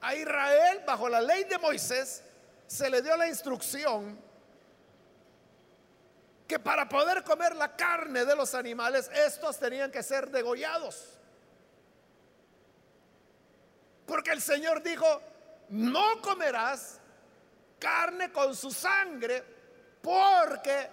a 0.00 0.14
Israel, 0.14 0.82
bajo 0.86 1.08
la 1.08 1.20
ley 1.20 1.44
de 1.44 1.58
Moisés, 1.58 2.22
se 2.66 2.88
le 2.88 3.02
dio 3.02 3.16
la 3.16 3.28
instrucción 3.28 4.18
que 6.46 6.58
para 6.58 6.88
poder 6.88 7.24
comer 7.24 7.56
la 7.56 7.76
carne 7.76 8.24
de 8.24 8.36
los 8.36 8.54
animales, 8.54 9.10
estos 9.12 9.58
tenían 9.58 9.90
que 9.90 10.02
ser 10.02 10.30
degollados. 10.30 11.18
Porque 14.06 14.30
el 14.30 14.40
Señor 14.40 14.82
dijo, 14.82 15.20
no 15.70 16.20
comerás 16.22 17.00
carne 17.78 18.30
con 18.30 18.54
su 18.54 18.70
sangre, 18.70 19.42
porque 20.00 20.88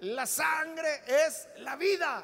la 0.00 0.26
sangre 0.26 1.02
es 1.06 1.48
la 1.56 1.76
vida. 1.76 2.22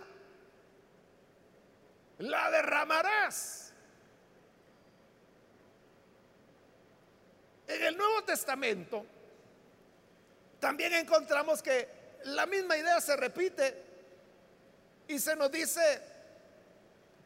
La 2.18 2.50
derramarás. 2.50 3.72
En 7.66 7.82
el 7.82 7.96
Nuevo 7.96 8.22
Testamento 8.24 9.04
también 10.60 10.92
encontramos 10.92 11.62
que 11.62 11.95
la 12.26 12.46
misma 12.46 12.76
idea 12.76 13.00
se 13.00 13.16
repite 13.16 13.82
y 15.08 15.18
se 15.18 15.36
nos 15.36 15.50
dice, 15.50 16.02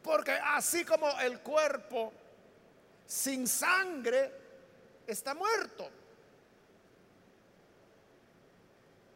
porque 0.03 0.33
así 0.33 0.85
como 0.85 1.09
el 1.21 1.41
cuerpo 1.41 2.13
sin 3.07 3.47
sangre 3.47 4.33
está 5.07 5.35
muerto. 5.35 5.89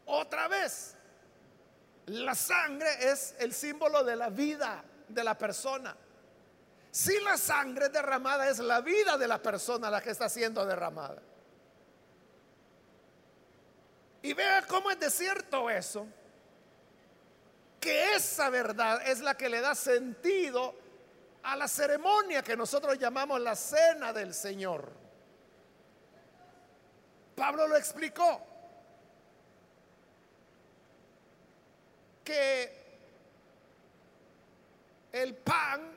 Otra 0.06 0.48
vez, 0.48 0.94
la 2.06 2.34
sangre 2.34 3.10
es 3.10 3.34
el 3.38 3.54
símbolo 3.54 4.04
de 4.04 4.16
la 4.16 4.28
vida 4.28 4.84
de 5.08 5.24
la 5.24 5.36
persona. 5.36 5.96
Si 6.90 7.18
la 7.20 7.36
sangre 7.36 7.88
derramada 7.88 8.48
es 8.48 8.58
la 8.58 8.80
vida 8.80 9.16
de 9.16 9.26
la 9.26 9.42
persona 9.42 9.90
la 9.90 10.00
que 10.00 10.10
está 10.10 10.28
siendo 10.28 10.64
derramada. 10.64 11.20
Y 14.24 14.32
vea 14.32 14.62
cómo 14.66 14.90
es 14.90 14.98
de 14.98 15.10
cierto 15.10 15.68
eso, 15.68 16.06
que 17.78 18.14
esa 18.14 18.48
verdad 18.48 19.06
es 19.06 19.20
la 19.20 19.36
que 19.36 19.50
le 19.50 19.60
da 19.60 19.74
sentido 19.74 20.74
a 21.42 21.54
la 21.56 21.68
ceremonia 21.68 22.42
que 22.42 22.56
nosotros 22.56 22.98
llamamos 22.98 23.38
la 23.38 23.54
cena 23.54 24.14
del 24.14 24.32
Señor. 24.32 24.90
Pablo 27.36 27.68
lo 27.68 27.76
explicó, 27.76 28.40
que 32.24 32.82
el 35.12 35.34
pan 35.34 35.92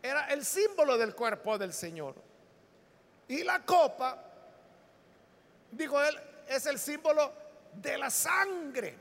era 0.00 0.28
el 0.28 0.44
símbolo 0.44 0.96
del 0.96 1.12
cuerpo 1.12 1.58
del 1.58 1.72
Señor. 1.72 2.14
Y 3.26 3.42
la 3.42 3.64
copa, 3.64 4.16
dijo 5.72 6.00
él, 6.00 6.16
es 6.52 6.66
el 6.66 6.78
símbolo 6.78 7.32
de 7.74 7.98
la 7.98 8.10
sangre. 8.10 8.96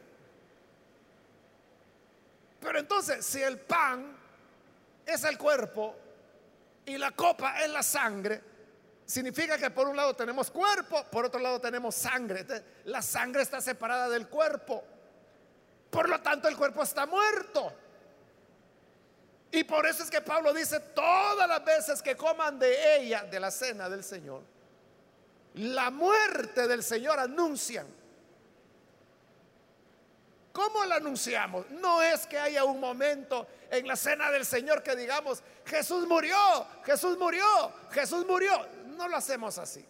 Pero 2.60 2.80
entonces, 2.80 3.26
si 3.26 3.42
el 3.42 3.60
pan 3.60 4.16
es 5.06 5.24
el 5.24 5.38
cuerpo 5.38 5.96
y 6.86 6.98
la 6.98 7.12
copa 7.12 7.62
es 7.64 7.70
la 7.70 7.84
sangre, 7.84 8.42
significa 9.06 9.58
que 9.58 9.72
por 9.72 9.88
un 9.88 9.98
lado 9.98 10.16
tenemos 10.16 10.52
cuerpo, 10.52 11.04
por 11.12 11.26
otro 11.26 11.40
lado 11.40 11.60
tenemos 11.60 11.96
sangre. 11.96 12.46
La 12.86 13.02
sangre 13.02 13.42
está 13.42 13.60
separada 13.60 14.10
del 14.10 14.28
cuerpo. 14.28 14.84
Por 15.90 16.08
lo 16.08 16.22
tanto, 16.22 16.48
el 16.48 16.56
cuerpo 16.56 16.84
está 16.84 17.06
muerto. 17.06 17.74
Y 19.52 19.66
por 19.66 19.86
eso 19.86 20.04
es 20.04 20.10
que 20.10 20.22
Pablo 20.22 20.54
dice, 20.54 20.80
todas 20.80 21.48
las 21.48 21.64
veces 21.66 22.02
que 22.02 22.16
coman 22.16 22.58
de 22.58 22.98
ella, 22.98 23.24
de 23.24 23.40
la 23.40 23.52
cena 23.52 23.90
del 23.90 24.04
Señor, 24.04 24.44
la 25.56 25.90
muerte 25.92 26.68
del 26.68 26.84
Señor 26.84 27.20
anuncian. 27.20 27.88
¿Cómo 30.54 30.84
la 30.86 30.96
anunciamos? 30.96 31.70
No 31.72 32.02
es 32.02 32.28
que 32.28 32.38
haya 32.38 32.66
un 32.66 32.80
momento 32.80 33.48
en 33.70 33.88
la 33.88 33.96
cena 33.96 34.30
del 34.32 34.46
Señor 34.46 34.84
que 34.84 34.96
digamos, 34.96 35.42
Jesús 35.66 36.06
murió, 36.08 36.38
Jesús 36.84 37.18
murió, 37.18 37.72
Jesús 37.92 38.26
murió. 38.26 38.68
No 38.98 39.08
lo 39.08 39.16
hacemos 39.16 39.58
así. 39.58 39.86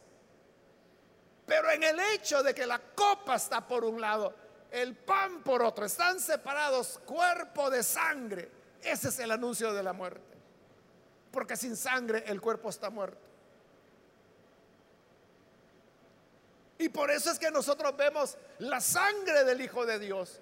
Pero 1.45 1.71
en 1.71 1.83
el 1.83 1.99
hecho 2.13 2.43
de 2.43 2.53
que 2.53 2.65
la 2.65 2.79
copa 2.79 3.35
está 3.35 3.67
por 3.67 3.83
un 3.83 3.99
lado, 3.99 4.35
el 4.69 4.95
pan 4.95 5.41
por 5.43 5.63
otro, 5.63 5.85
están 5.85 6.19
separados 6.19 6.99
cuerpo 7.05 7.69
de 7.69 7.83
sangre, 7.83 8.49
ese 8.81 9.09
es 9.09 9.19
el 9.19 9.31
anuncio 9.31 9.73
de 9.73 9.83
la 9.83 9.93
muerte. 9.93 10.37
Porque 11.31 11.57
sin 11.57 11.75
sangre 11.75 12.23
el 12.27 12.39
cuerpo 12.39 12.69
está 12.69 12.89
muerto. 12.89 13.30
Y 16.81 16.89
por 16.89 17.11
eso 17.11 17.29
es 17.29 17.37
que 17.37 17.51
nosotros 17.51 17.95
vemos 17.95 18.35
la 18.57 18.81
sangre 18.81 19.43
del 19.43 19.61
Hijo 19.61 19.85
de 19.85 19.99
Dios 19.99 20.39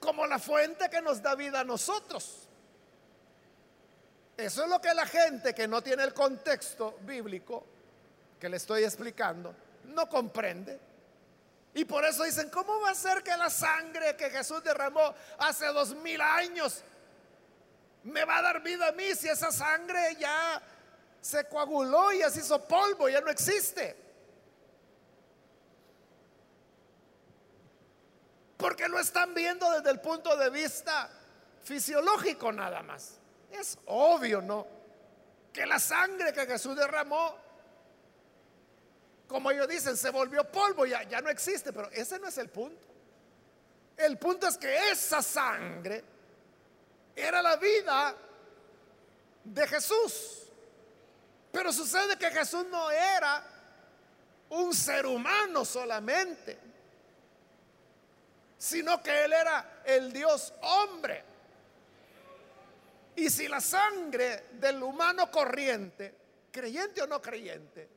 como 0.00 0.26
la 0.26 0.40
fuente 0.40 0.90
que 0.90 1.00
nos 1.00 1.22
da 1.22 1.36
vida 1.36 1.60
a 1.60 1.64
nosotros. 1.64 2.48
Eso 4.36 4.64
es 4.64 4.68
lo 4.68 4.80
que 4.80 4.92
la 4.92 5.06
gente 5.06 5.54
que 5.54 5.68
no 5.68 5.80
tiene 5.80 6.02
el 6.02 6.12
contexto 6.12 6.98
bíblico 7.02 7.64
que 8.40 8.48
le 8.48 8.56
estoy 8.56 8.82
explicando 8.82 9.54
no 9.84 10.08
comprende. 10.08 10.80
Y 11.74 11.84
por 11.84 12.04
eso 12.04 12.24
dicen, 12.24 12.50
¿cómo 12.50 12.80
va 12.80 12.90
a 12.90 12.94
ser 12.96 13.22
que 13.22 13.36
la 13.36 13.48
sangre 13.48 14.16
que 14.16 14.30
Jesús 14.30 14.64
derramó 14.64 15.14
hace 15.38 15.66
dos 15.66 15.94
mil 15.94 16.20
años 16.20 16.82
me 18.02 18.24
va 18.24 18.38
a 18.38 18.42
dar 18.42 18.62
vida 18.64 18.88
a 18.88 18.92
mí 18.92 19.14
si 19.14 19.28
esa 19.28 19.52
sangre 19.52 20.16
ya 20.18 20.60
se 21.20 21.44
coaguló 21.44 22.12
y 22.12 22.22
se 22.32 22.40
hizo 22.40 22.64
polvo, 22.66 23.08
ya 23.08 23.20
no 23.20 23.30
existe? 23.30 24.07
Porque 28.58 28.88
lo 28.88 28.98
están 28.98 29.32
viendo 29.32 29.70
desde 29.70 29.90
el 29.90 30.00
punto 30.00 30.36
de 30.36 30.50
vista 30.50 31.08
fisiológico 31.62 32.52
nada 32.52 32.82
más. 32.82 33.18
Es 33.50 33.78
obvio, 33.86 34.42
¿no? 34.42 34.66
Que 35.52 35.64
la 35.64 35.78
sangre 35.78 36.32
que 36.32 36.44
Jesús 36.44 36.76
derramó, 36.76 37.36
como 39.28 39.50
ellos 39.52 39.68
dicen, 39.68 39.96
se 39.96 40.10
volvió 40.10 40.44
polvo, 40.50 40.84
ya, 40.84 41.04
ya 41.04 41.20
no 41.20 41.30
existe, 41.30 41.72
pero 41.72 41.88
ese 41.92 42.18
no 42.18 42.26
es 42.28 42.36
el 42.36 42.50
punto. 42.50 42.86
El 43.96 44.18
punto 44.18 44.48
es 44.48 44.58
que 44.58 44.90
esa 44.90 45.22
sangre 45.22 46.04
era 47.14 47.40
la 47.40 47.56
vida 47.56 48.14
de 49.44 49.66
Jesús. 49.68 50.48
Pero 51.52 51.72
sucede 51.72 52.18
que 52.18 52.30
Jesús 52.30 52.66
no 52.70 52.90
era 52.90 53.44
un 54.50 54.74
ser 54.74 55.06
humano 55.06 55.64
solamente, 55.64 56.58
sino 58.58 59.00
que 59.00 59.24
Él 59.24 59.32
era 59.32 59.82
el 59.84 60.12
Dios 60.12 60.52
hombre. 60.62 61.24
Y 63.14 63.30
si 63.30 63.48
la 63.48 63.60
sangre 63.60 64.46
del 64.52 64.82
humano 64.82 65.30
corriente, 65.30 66.14
creyente 66.50 67.02
o 67.02 67.06
no 67.06 67.22
creyente, 67.22 67.88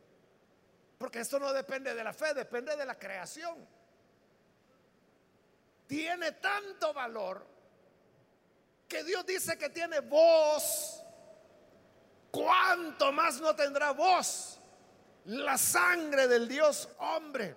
porque 0.98 1.20
esto 1.20 1.40
no 1.40 1.52
depende 1.52 1.94
de 1.96 2.04
la 2.04 2.14
fe, 2.14 2.34
depende 2.34 2.76
de 2.76 2.86
la 2.86 2.98
creación, 2.98 3.68
tiene 5.88 6.34
tanto 6.34 6.94
valor 6.94 7.46
que 8.88 9.04
Dios 9.04 9.26
dice 9.26 9.58
que 9.58 9.70
tiene 9.70 10.00
voz, 10.00 11.04
¿cuánto 12.30 13.12
más 13.12 13.42
no 13.42 13.56
tendrá 13.56 13.92
voz 13.92 14.60
la 15.26 15.58
sangre 15.58 16.28
del 16.28 16.48
Dios 16.48 16.88
hombre? 17.00 17.56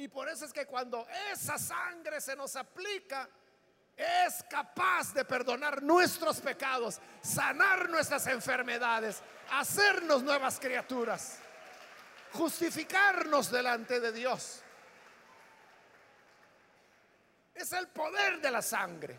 Y 0.00 0.08
por 0.08 0.30
eso 0.30 0.46
es 0.46 0.52
que 0.54 0.64
cuando 0.64 1.06
esa 1.30 1.58
sangre 1.58 2.22
se 2.22 2.34
nos 2.34 2.56
aplica, 2.56 3.28
es 3.94 4.42
capaz 4.48 5.12
de 5.12 5.26
perdonar 5.26 5.82
nuestros 5.82 6.40
pecados, 6.40 6.98
sanar 7.20 7.86
nuestras 7.90 8.26
enfermedades, 8.28 9.22
hacernos 9.50 10.22
nuevas 10.22 10.58
criaturas, 10.58 11.36
justificarnos 12.32 13.50
delante 13.50 14.00
de 14.00 14.10
Dios. 14.10 14.62
Es 17.54 17.70
el 17.74 17.86
poder 17.88 18.40
de 18.40 18.50
la 18.50 18.62
sangre. 18.62 19.18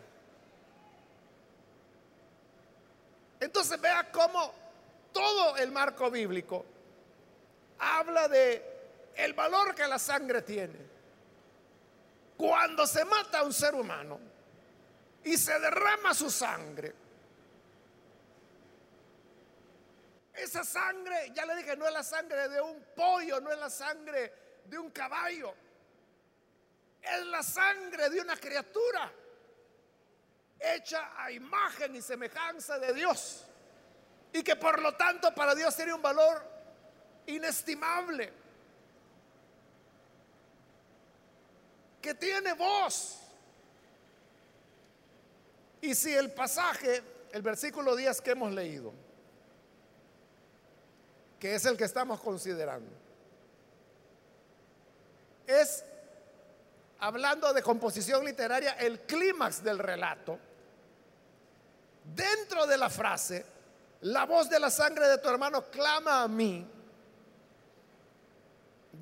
Entonces 3.38 3.80
vea 3.80 4.10
cómo 4.10 4.52
todo 5.12 5.56
el 5.58 5.70
marco 5.70 6.10
bíblico 6.10 6.66
habla 7.78 8.26
de 8.26 8.71
el 9.14 9.32
valor 9.34 9.74
que 9.74 9.86
la 9.86 9.98
sangre 9.98 10.42
tiene. 10.42 10.78
Cuando 12.36 12.86
se 12.86 13.04
mata 13.04 13.40
a 13.40 13.42
un 13.44 13.52
ser 13.52 13.74
humano, 13.74 14.18
y 15.24 15.36
se 15.36 15.58
derrama 15.58 16.14
su 16.14 16.30
sangre. 16.30 16.94
Esa 20.34 20.64
sangre, 20.64 21.30
ya 21.34 21.44
le 21.46 21.56
dije, 21.56 21.76
no 21.76 21.86
es 21.86 21.92
la 21.92 22.02
sangre 22.02 22.48
de 22.48 22.60
un 22.60 22.82
pollo, 22.96 23.40
no 23.40 23.52
es 23.52 23.58
la 23.58 23.70
sangre 23.70 24.32
de 24.64 24.78
un 24.78 24.90
caballo. 24.90 25.54
Es 27.00 27.26
la 27.26 27.42
sangre 27.42 28.08
de 28.10 28.20
una 28.20 28.36
criatura 28.36 29.12
hecha 30.58 31.12
a 31.16 31.30
imagen 31.30 31.96
y 31.96 32.02
semejanza 32.02 32.78
de 32.78 32.94
Dios. 32.94 33.44
Y 34.32 34.42
que 34.42 34.56
por 34.56 34.80
lo 34.80 34.96
tanto 34.96 35.34
para 35.34 35.54
Dios 35.54 35.76
tiene 35.76 35.92
un 35.92 36.02
valor 36.02 36.42
inestimable. 37.26 38.32
Que 42.02 42.14
tiene 42.14 42.52
voz. 42.52 43.20
Y 45.80 45.94
si 45.94 46.12
el 46.12 46.32
pasaje, 46.32 47.02
el 47.32 47.42
versículo 47.42 47.96
10 47.96 48.20
que 48.20 48.32
hemos 48.32 48.52
leído, 48.52 48.92
que 51.38 51.54
es 51.54 51.64
el 51.64 51.76
que 51.76 51.84
estamos 51.84 52.20
considerando, 52.20 52.90
es, 55.46 55.84
hablando 56.98 57.52
de 57.52 57.62
composición 57.62 58.24
literaria, 58.24 58.72
el 58.72 59.00
clímax 59.00 59.62
del 59.62 59.78
relato, 59.78 60.38
dentro 62.14 62.66
de 62.66 62.78
la 62.78 62.90
frase, 62.90 63.44
la 64.02 64.24
voz 64.24 64.48
de 64.50 64.58
la 64.58 64.70
sangre 64.70 65.08
de 65.08 65.18
tu 65.18 65.28
hermano 65.28 65.64
clama 65.70 66.22
a 66.22 66.28
mí, 66.28 66.66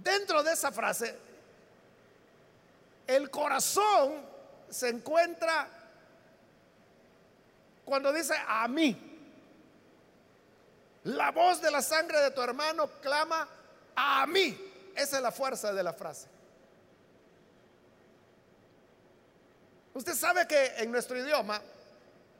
dentro 0.02 0.42
de 0.42 0.52
esa 0.52 0.70
frase, 0.72 1.29
el 3.16 3.28
corazón 3.30 4.24
se 4.68 4.88
encuentra 4.88 5.68
cuando 7.84 8.12
dice 8.12 8.34
a 8.46 8.68
mí, 8.68 8.96
la 11.04 11.32
voz 11.32 11.60
de 11.60 11.72
la 11.72 11.82
sangre 11.82 12.20
de 12.20 12.30
tu 12.30 12.40
hermano 12.40 12.88
clama 13.00 13.48
a 13.96 14.24
mí. 14.28 14.56
Esa 14.94 15.16
es 15.16 15.22
la 15.22 15.32
fuerza 15.32 15.72
de 15.72 15.82
la 15.82 15.92
frase. 15.92 16.28
Usted 19.92 20.14
sabe 20.14 20.46
que 20.46 20.66
en 20.76 20.92
nuestro 20.92 21.18
idioma 21.18 21.60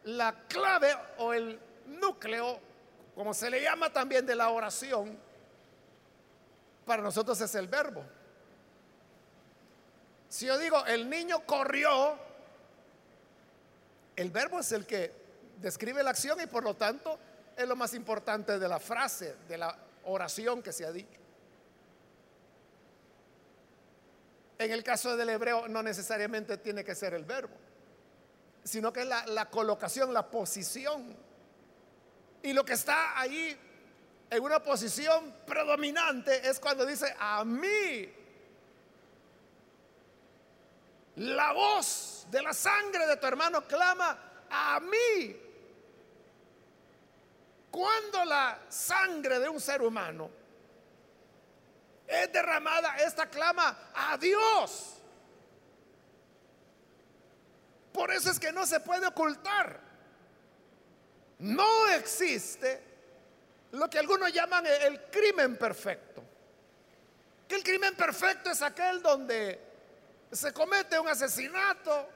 la 0.04 0.32
clave 0.46 0.96
o 1.18 1.32
el 1.32 1.58
núcleo, 1.86 2.60
como 3.16 3.34
se 3.34 3.50
le 3.50 3.60
llama 3.60 3.92
también 3.92 4.24
de 4.24 4.36
la 4.36 4.50
oración, 4.50 5.18
para 6.86 7.02
nosotros 7.02 7.40
es 7.40 7.54
el 7.56 7.66
verbo. 7.66 8.04
Si 10.30 10.46
yo 10.46 10.56
digo, 10.58 10.86
el 10.86 11.10
niño 11.10 11.44
corrió, 11.44 12.16
el 14.14 14.30
verbo 14.30 14.60
es 14.60 14.70
el 14.70 14.86
que 14.86 15.12
describe 15.56 16.04
la 16.04 16.10
acción 16.10 16.40
y 16.40 16.46
por 16.46 16.62
lo 16.62 16.74
tanto 16.76 17.18
es 17.56 17.66
lo 17.66 17.74
más 17.74 17.94
importante 17.94 18.56
de 18.60 18.68
la 18.68 18.78
frase, 18.78 19.34
de 19.48 19.58
la 19.58 19.76
oración 20.04 20.62
que 20.62 20.72
se 20.72 20.86
ha 20.86 20.92
dicho. 20.92 21.18
En 24.56 24.70
el 24.70 24.84
caso 24.84 25.16
del 25.16 25.30
hebreo 25.30 25.66
no 25.66 25.82
necesariamente 25.82 26.58
tiene 26.58 26.84
que 26.84 26.94
ser 26.94 27.12
el 27.14 27.24
verbo, 27.24 27.56
sino 28.62 28.92
que 28.92 29.00
es 29.00 29.06
la, 29.06 29.26
la 29.26 29.50
colocación, 29.50 30.14
la 30.14 30.30
posición. 30.30 31.16
Y 32.44 32.52
lo 32.52 32.64
que 32.64 32.74
está 32.74 33.18
ahí 33.18 33.58
en 34.30 34.42
una 34.44 34.62
posición 34.62 35.34
predominante 35.44 36.48
es 36.48 36.60
cuando 36.60 36.86
dice, 36.86 37.12
a 37.18 37.44
mí, 37.44 38.19
la 41.20 41.52
voz 41.52 42.26
de 42.30 42.40
la 42.40 42.54
sangre 42.54 43.06
de 43.06 43.16
tu 43.18 43.26
hermano 43.26 43.66
clama 43.66 44.46
a 44.48 44.80
mí. 44.80 45.36
Cuando 47.70 48.24
la 48.24 48.58
sangre 48.68 49.38
de 49.38 49.48
un 49.48 49.60
ser 49.60 49.82
humano 49.82 50.30
es 52.06 52.32
derramada, 52.32 52.96
esta 52.96 53.26
clama 53.26 53.90
a 53.94 54.16
Dios. 54.16 54.96
Por 57.92 58.10
eso 58.12 58.30
es 58.30 58.40
que 58.40 58.50
no 58.50 58.64
se 58.64 58.80
puede 58.80 59.06
ocultar. 59.06 59.78
No 61.40 61.86
existe 61.88 62.82
lo 63.72 63.90
que 63.90 63.98
algunos 63.98 64.32
llaman 64.32 64.64
el 64.66 65.02
crimen 65.10 65.58
perfecto. 65.58 66.24
Que 67.46 67.56
el 67.56 67.62
crimen 67.62 67.94
perfecto 67.94 68.50
es 68.50 68.62
aquel 68.62 69.02
donde 69.02 69.69
se 70.32 70.52
comete 70.52 70.98
un 70.98 71.08
asesinato, 71.08 72.08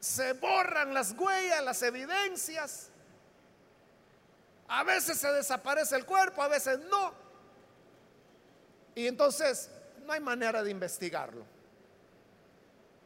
se 0.00 0.32
borran 0.34 0.94
las 0.94 1.12
huellas, 1.12 1.64
las 1.64 1.82
evidencias. 1.82 2.90
A 4.68 4.82
veces 4.82 5.18
se 5.18 5.30
desaparece 5.32 5.96
el 5.96 6.04
cuerpo, 6.04 6.42
a 6.42 6.48
veces 6.48 6.78
no. 6.90 7.12
Y 8.94 9.06
entonces 9.06 9.70
no 10.04 10.12
hay 10.12 10.20
manera 10.20 10.62
de 10.62 10.70
investigarlo. 10.70 11.44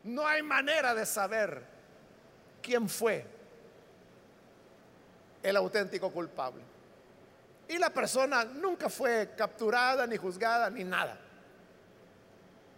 No 0.05 0.27
hay 0.27 0.43
manera 0.43 0.95
de 0.95 1.05
saber 1.05 1.63
quién 2.63 2.89
fue 2.89 3.27
el 5.43 5.57
auténtico 5.57 6.11
culpable. 6.11 6.70
Y 7.71 7.79
la 7.79 7.91
persona 7.91 8.43
nunca 8.45 8.89
fue 8.89 9.31
capturada, 9.37 10.05
ni 10.05 10.17
juzgada, 10.17 10.69
ni 10.71 10.83
nada. 10.83 11.17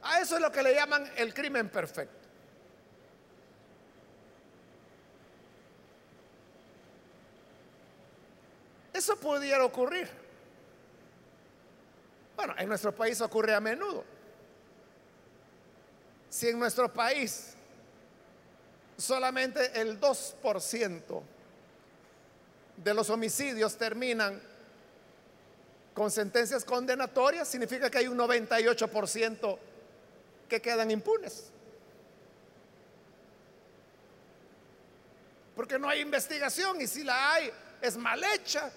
A 0.03 0.21
eso 0.21 0.35
es 0.35 0.43
lo 0.43 0.53
que 0.53 0.63
le 0.63 0.75
llaman 0.75 1.11
el 1.17 1.33
crimen 1.33 1.71
perfecto. 1.71 2.29
Eso 8.93 9.17
pudiera 9.17 9.65
ocurrir. 9.65 10.11
Bueno, 12.37 12.55
en 12.59 12.69
nuestro 12.69 12.95
país 12.95 13.19
ocurre 13.23 13.55
a 13.55 13.61
menudo. 13.61 14.05
Si 16.29 16.51
en 16.51 16.59
nuestro 16.59 16.93
país 16.93 17.55
solamente 18.99 19.81
el 19.81 19.99
2% 19.99 21.23
de 22.77 22.93
los 22.93 23.09
homicidios 23.09 23.79
terminan 23.79 24.52
con 25.95 26.11
sentencias 26.11 26.65
condenatorias, 26.65 27.49
significa 27.49 27.91
que 27.91 27.99
hay 27.99 28.09
un 28.09 28.19
98% 28.19 29.59
que 30.49 30.61
quedan 30.61 30.91
impunes. 30.91 31.51
Porque 35.55 35.79
no 35.79 35.89
hay 35.89 36.01
investigación 36.01 36.81
y 36.81 36.87
si 36.87 37.05
la 37.05 37.35
hay 37.35 37.51
es 37.81 37.97
mal 37.97 38.23
hecha. 38.35 38.73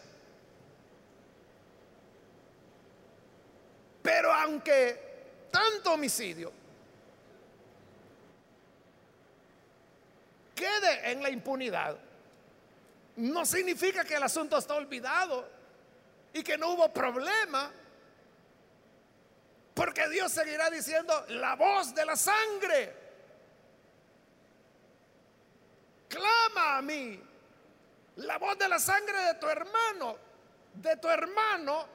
Pero 4.01 4.31
aunque 4.31 5.47
tanto 5.51 5.93
homicidio 5.93 6.51
quede 10.53 11.11
en 11.11 11.23
la 11.23 11.29
impunidad, 11.29 11.97
no 13.15 13.45
significa 13.45 14.03
que 14.03 14.15
el 14.15 14.23
asunto 14.23 14.57
está 14.57 14.75
olvidado 14.75 15.54
y 16.35 16.43
que 16.43 16.57
no 16.57 16.71
hubo 16.71 16.91
problema. 16.91 17.71
Porque 19.73 20.09
Dios 20.09 20.33
seguirá 20.33 20.69
diciendo, 20.69 21.25
la 21.29 21.55
voz 21.55 21.95
de 21.95 22.05
la 22.05 22.17
sangre 22.17 22.93
clama 26.09 26.77
a 26.77 26.81
mí. 26.81 27.23
La 28.17 28.37
voz 28.37 28.57
de 28.57 28.67
la 28.67 28.79
sangre 28.79 29.17
de 29.17 29.33
tu 29.35 29.47
hermano, 29.47 30.17
de 30.73 30.97
tu 30.97 31.07
hermano, 31.07 31.87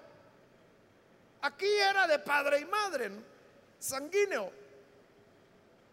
aquí 1.43 1.67
era 1.67 2.07
de 2.07 2.19
padre 2.19 2.61
y 2.61 2.65
madre, 2.65 3.11
sanguíneo. 3.79 4.53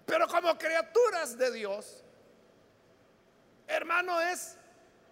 Pero 0.05 0.25
como 0.27 0.57
criaturas 0.57 1.37
de 1.37 1.51
Dios, 1.51 2.01
hermano 3.67 4.21
es 4.21 4.56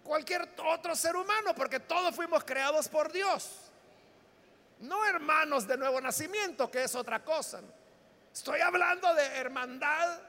cualquier 0.06 0.48
otro 0.64 0.94
ser 0.94 1.16
humano, 1.16 1.54
porque 1.54 1.80
todos 1.80 2.14
fuimos 2.14 2.44
creados 2.44 2.88
por 2.88 3.12
Dios. 3.12 3.50
No 4.80 5.04
hermanos 5.06 5.66
de 5.66 5.76
nuevo 5.76 6.00
nacimiento, 6.00 6.70
que 6.70 6.84
es 6.84 6.94
otra 6.94 7.24
cosa. 7.24 7.60
Estoy 8.32 8.60
hablando 8.60 9.14
de 9.14 9.24
hermandad 9.24 10.20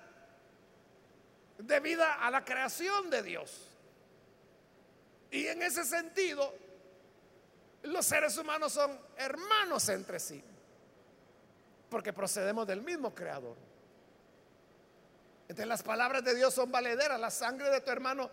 debida 1.57 2.15
a 2.15 2.31
la 2.31 2.43
creación 2.43 3.09
de 3.09 3.23
Dios. 3.23 3.67
Y 5.31 5.47
en 5.47 5.61
ese 5.61 5.83
sentido, 5.83 6.53
los 7.83 8.05
seres 8.05 8.37
humanos 8.37 8.73
son 8.73 8.97
hermanos 9.17 9.89
entre 9.89 10.19
sí, 10.19 10.41
porque 11.89 12.13
procedemos 12.13 12.65
del 12.65 12.81
mismo 12.81 13.13
creador. 13.13 13.55
Entonces 15.43 15.67
las 15.67 15.83
palabras 15.83 16.23
de 16.23 16.35
Dios 16.35 16.53
son 16.53 16.71
valederas, 16.71 17.19
la 17.19 17.31
sangre 17.31 17.69
de 17.69 17.81
tu 17.81 17.91
hermano 17.91 18.29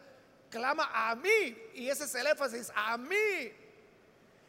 clama 0.55 0.89
a 0.95 1.17
mí, 1.17 1.57
y 1.75 1.91
ese 1.91 2.05
es 2.05 2.15
el 2.15 2.29
énfasis, 2.29 2.71
a 2.77 2.97
mí. 2.97 3.53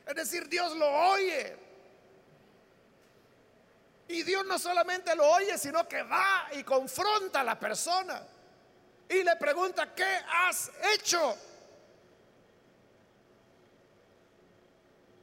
Es 0.06 0.16
decir, 0.16 0.48
Dios 0.48 0.76
lo 0.78 0.88
oye. 0.88 1.58
Y 4.08 4.22
Dios 4.22 4.46
no 4.46 4.60
solamente 4.60 5.16
lo 5.16 5.28
oye, 5.28 5.58
sino 5.58 5.88
que 5.88 6.04
va 6.04 6.48
y 6.54 6.64
confronta 6.64 7.42
a 7.42 7.44
la 7.44 7.60
persona 7.60 8.22
y 9.10 9.24
le 9.24 9.36
pregunta, 9.36 9.96
¿qué 9.96 10.20
has 10.46 10.72
hecho? 10.94 11.36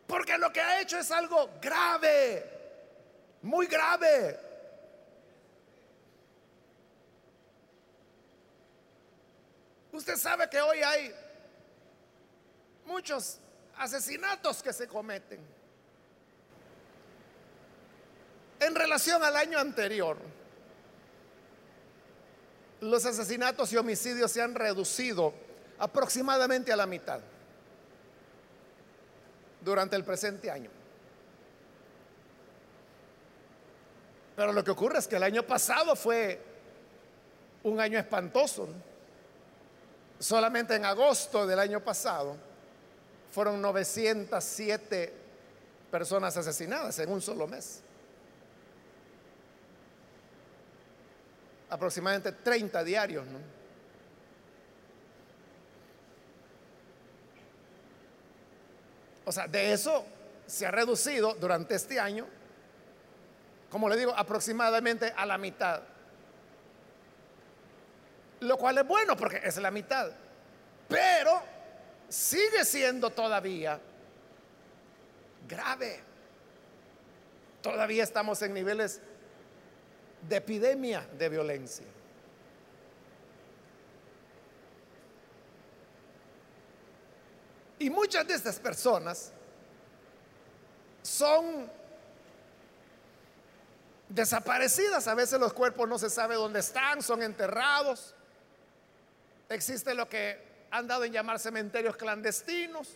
Porque 0.08 0.36
lo 0.36 0.52
que 0.52 0.60
ha 0.60 0.80
hecho 0.80 0.98
es 0.98 1.12
algo 1.12 1.48
grave, 1.60 2.44
muy 3.42 3.66
grave. 3.66 4.51
Usted 9.92 10.16
sabe 10.16 10.48
que 10.48 10.60
hoy 10.60 10.78
hay 10.78 11.14
muchos 12.86 13.38
asesinatos 13.76 14.62
que 14.62 14.72
se 14.72 14.88
cometen. 14.88 15.40
En 18.60 18.74
relación 18.74 19.22
al 19.22 19.36
año 19.36 19.58
anterior, 19.58 20.16
los 22.80 23.04
asesinatos 23.04 23.72
y 23.72 23.76
homicidios 23.76 24.30
se 24.32 24.40
han 24.40 24.54
reducido 24.54 25.34
aproximadamente 25.78 26.72
a 26.72 26.76
la 26.76 26.86
mitad 26.86 27.20
durante 29.60 29.96
el 29.96 30.04
presente 30.04 30.50
año. 30.50 30.70
Pero 34.34 34.52
lo 34.52 34.64
que 34.64 34.70
ocurre 34.70 34.98
es 34.98 35.06
que 35.06 35.16
el 35.16 35.22
año 35.22 35.42
pasado 35.42 35.94
fue 35.94 36.40
un 37.64 37.78
año 37.78 37.98
espantoso. 37.98 38.68
Solamente 40.22 40.76
en 40.76 40.84
agosto 40.84 41.48
del 41.48 41.58
año 41.58 41.80
pasado 41.80 42.36
fueron 43.32 43.60
907 43.60 45.12
personas 45.90 46.36
asesinadas 46.36 46.96
en 47.00 47.10
un 47.10 47.20
solo 47.20 47.48
mes. 47.48 47.82
Aproximadamente 51.70 52.30
30 52.30 52.84
diarios, 52.84 53.26
¿no? 53.26 53.38
O 59.24 59.32
sea, 59.32 59.48
de 59.48 59.72
eso 59.72 60.04
se 60.46 60.66
ha 60.66 60.70
reducido 60.70 61.34
durante 61.34 61.74
este 61.74 61.98
año, 61.98 62.28
como 63.68 63.88
le 63.88 63.96
digo, 63.96 64.14
aproximadamente 64.16 65.12
a 65.16 65.26
la 65.26 65.36
mitad. 65.36 65.82
Lo 68.42 68.56
cual 68.56 68.78
es 68.78 68.86
bueno 68.86 69.16
porque 69.16 69.40
es 69.42 69.56
la 69.58 69.70
mitad. 69.70 70.10
Pero 70.88 71.40
sigue 72.08 72.64
siendo 72.64 73.10
todavía 73.10 73.80
grave. 75.48 76.00
Todavía 77.62 78.02
estamos 78.02 78.42
en 78.42 78.52
niveles 78.52 79.00
de 80.28 80.36
epidemia 80.36 81.06
de 81.16 81.28
violencia. 81.28 81.86
Y 87.78 87.90
muchas 87.90 88.26
de 88.26 88.34
estas 88.34 88.58
personas 88.58 89.32
son 91.02 91.70
desaparecidas. 94.08 95.06
A 95.06 95.14
veces 95.14 95.38
los 95.38 95.52
cuerpos 95.52 95.88
no 95.88 95.98
se 95.98 96.10
sabe 96.10 96.34
dónde 96.34 96.58
están, 96.58 97.02
son 97.02 97.22
enterrados. 97.22 98.16
Existe 99.52 99.94
lo 99.94 100.08
que 100.08 100.66
han 100.70 100.86
dado 100.86 101.04
en 101.04 101.12
llamar 101.12 101.38
cementerios 101.38 101.96
clandestinos. 101.96 102.88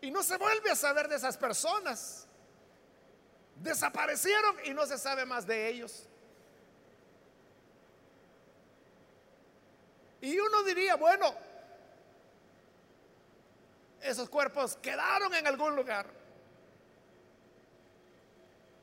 Y 0.00 0.10
no 0.10 0.22
se 0.22 0.36
vuelve 0.36 0.70
a 0.70 0.76
saber 0.76 1.08
de 1.08 1.16
esas 1.16 1.36
personas. 1.36 2.26
Desaparecieron 3.56 4.56
y 4.64 4.70
no 4.70 4.86
se 4.86 4.96
sabe 4.96 5.26
más 5.26 5.46
de 5.46 5.68
ellos. 5.68 6.06
Y 10.20 10.38
uno 10.38 10.62
diría, 10.62 10.96
bueno, 10.96 11.34
esos 14.00 14.28
cuerpos 14.28 14.76
quedaron 14.76 15.34
en 15.34 15.46
algún 15.46 15.76
lugar. 15.76 16.06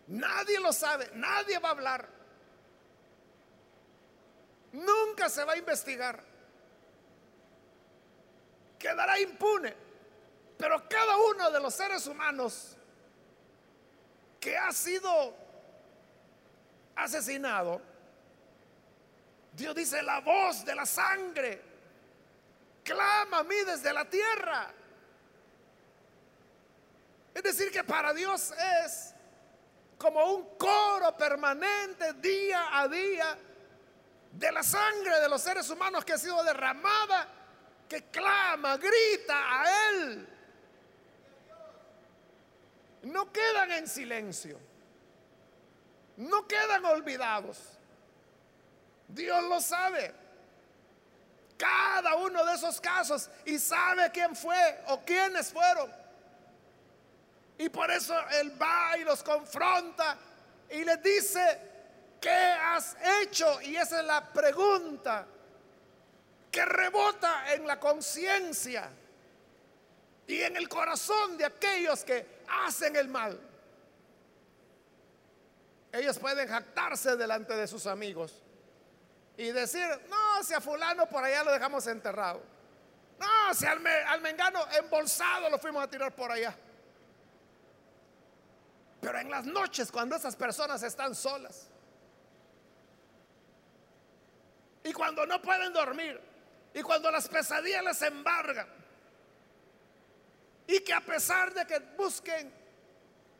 Nadie 0.07 0.59
lo 0.59 0.71
sabe, 0.71 1.09
nadie 1.13 1.57
va 1.59 1.69
a 1.69 1.71
hablar. 1.71 2.14
Nunca 4.75 5.29
se 5.29 5.43
va 5.43 5.53
a 5.53 5.57
investigar. 5.57 6.21
Quedará 8.77 9.19
impune. 9.19 9.73
Pero 10.57 10.87
cada 10.89 11.17
uno 11.17 11.49
de 11.51 11.59
los 11.59 11.73
seres 11.73 12.05
humanos 12.07 12.75
que 14.39 14.57
ha 14.57 14.71
sido 14.71 15.33
asesinado, 16.95 17.81
Dios 19.53 19.75
dice, 19.75 20.01
la 20.01 20.19
voz 20.19 20.65
de 20.65 20.75
la 20.75 20.85
sangre 20.85 21.61
clama 22.83 23.39
a 23.39 23.43
mí 23.43 23.55
desde 23.65 23.93
la 23.93 24.05
tierra. 24.09 24.73
Es 27.33 27.43
decir, 27.43 27.71
que 27.71 27.83
para 27.83 28.13
Dios 28.13 28.53
es 28.85 29.13
como 29.97 30.35
un 30.35 30.57
coro 30.57 31.15
permanente 31.15 32.13
día 32.13 32.77
a 32.77 32.87
día 32.87 33.37
de 34.37 34.51
la 34.51 34.63
sangre 34.63 35.21
de 35.21 35.29
los 35.29 35.41
seres 35.41 35.69
humanos 35.69 36.03
que 36.03 36.13
ha 36.13 36.17
sido 36.17 36.43
derramada, 36.43 37.27
que 37.87 38.03
clama, 38.09 38.75
grita 38.77 39.61
a 39.61 39.89
Él. 39.89 40.27
No 43.03 43.31
quedan 43.31 43.71
en 43.71 43.87
silencio, 43.87 44.59
no 46.17 46.45
quedan 46.47 46.83
olvidados. 46.85 47.59
Dios 49.07 49.43
lo 49.43 49.61
sabe. 49.61 50.13
Cada 51.57 52.15
uno 52.15 52.43
de 52.43 52.55
esos 52.55 52.81
casos 52.81 53.29
y 53.45 53.57
sabe 53.57 54.11
quién 54.11 54.35
fue 54.35 54.83
o 54.87 54.99
quiénes 55.05 55.53
fueron. 55.53 55.89
Y 57.57 57.69
por 57.69 57.89
eso 57.89 58.13
Él 58.31 58.61
va 58.61 58.97
y 58.97 59.05
los 59.05 59.23
confronta 59.23 60.17
y 60.69 60.83
les 60.83 61.01
dice, 61.01 61.74
¿qué 62.25 62.31
has 62.31 62.97
hecho? 63.21 63.61
Y 63.61 63.75
esa 63.75 63.99
es 63.99 64.05
la 64.05 64.33
pregunta 64.33 65.27
que 66.51 66.65
rebota 66.65 67.53
en 67.53 67.67
la 67.67 67.79
conciencia 67.79 68.89
y 70.25 70.41
en 70.41 70.57
el 70.57 70.67
corazón 70.67 71.37
de 71.37 71.45
aquellos 71.45 72.03
que 72.03 72.41
hacen 72.65 72.95
el 72.95 73.09
mal. 73.09 73.39
Ellos 75.91 76.17
pueden 76.17 76.47
jactarse 76.47 77.15
delante 77.15 77.55
de 77.55 77.67
sus 77.67 77.85
amigos 77.85 78.41
y 79.37 79.51
decir, 79.51 79.87
no, 80.09 80.43
si 80.43 80.55
a 80.55 80.61
fulano 80.61 81.05
por 81.05 81.23
allá 81.23 81.43
lo 81.43 81.51
dejamos 81.51 81.85
enterrado. 81.85 82.41
No, 83.19 83.53
si 83.53 83.67
al, 83.67 83.81
mengano 84.21 84.65
embolsado 84.71 85.47
lo 85.51 85.59
fuimos 85.59 85.83
a 85.83 85.87
tirar 85.87 86.15
por 86.15 86.31
allá. 86.31 86.55
Pero 88.99 89.19
en 89.19 89.29
las 89.29 89.45
noches, 89.45 89.91
cuando 89.91 90.15
esas 90.15 90.35
personas 90.35 90.81
están 90.81 91.13
solas, 91.13 91.69
cuando 94.93 95.25
no 95.25 95.41
pueden 95.41 95.73
dormir 95.73 96.19
y 96.73 96.81
cuando 96.81 97.09
las 97.09 97.27
pesadillas 97.27 97.83
les 97.83 98.01
embargan. 98.01 98.67
Y 100.67 100.79
que 100.81 100.93
a 100.93 101.01
pesar 101.01 101.53
de 101.53 101.65
que 101.65 101.79
busquen 101.97 102.51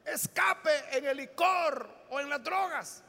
escape 0.05 0.97
en 0.97 1.05
el 1.05 1.17
licor 1.17 1.89
o 2.09 2.19
en 2.19 2.29
las 2.29 2.43
drogas, 2.43 3.03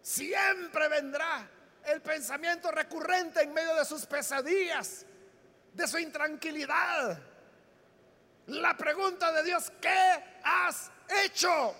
siempre 0.00 0.88
vendrá 0.88 1.48
el 1.84 2.00
pensamiento 2.00 2.70
recurrente 2.70 3.42
en 3.42 3.52
medio 3.52 3.74
de 3.74 3.84
sus 3.84 4.06
pesadillas, 4.06 5.04
de 5.72 5.88
su 5.88 5.98
intranquilidad. 5.98 7.18
La 8.46 8.76
pregunta 8.76 9.32
de 9.32 9.44
Dios, 9.44 9.72
¿qué 9.80 10.24
has 10.44 10.90
hecho? 11.24 11.74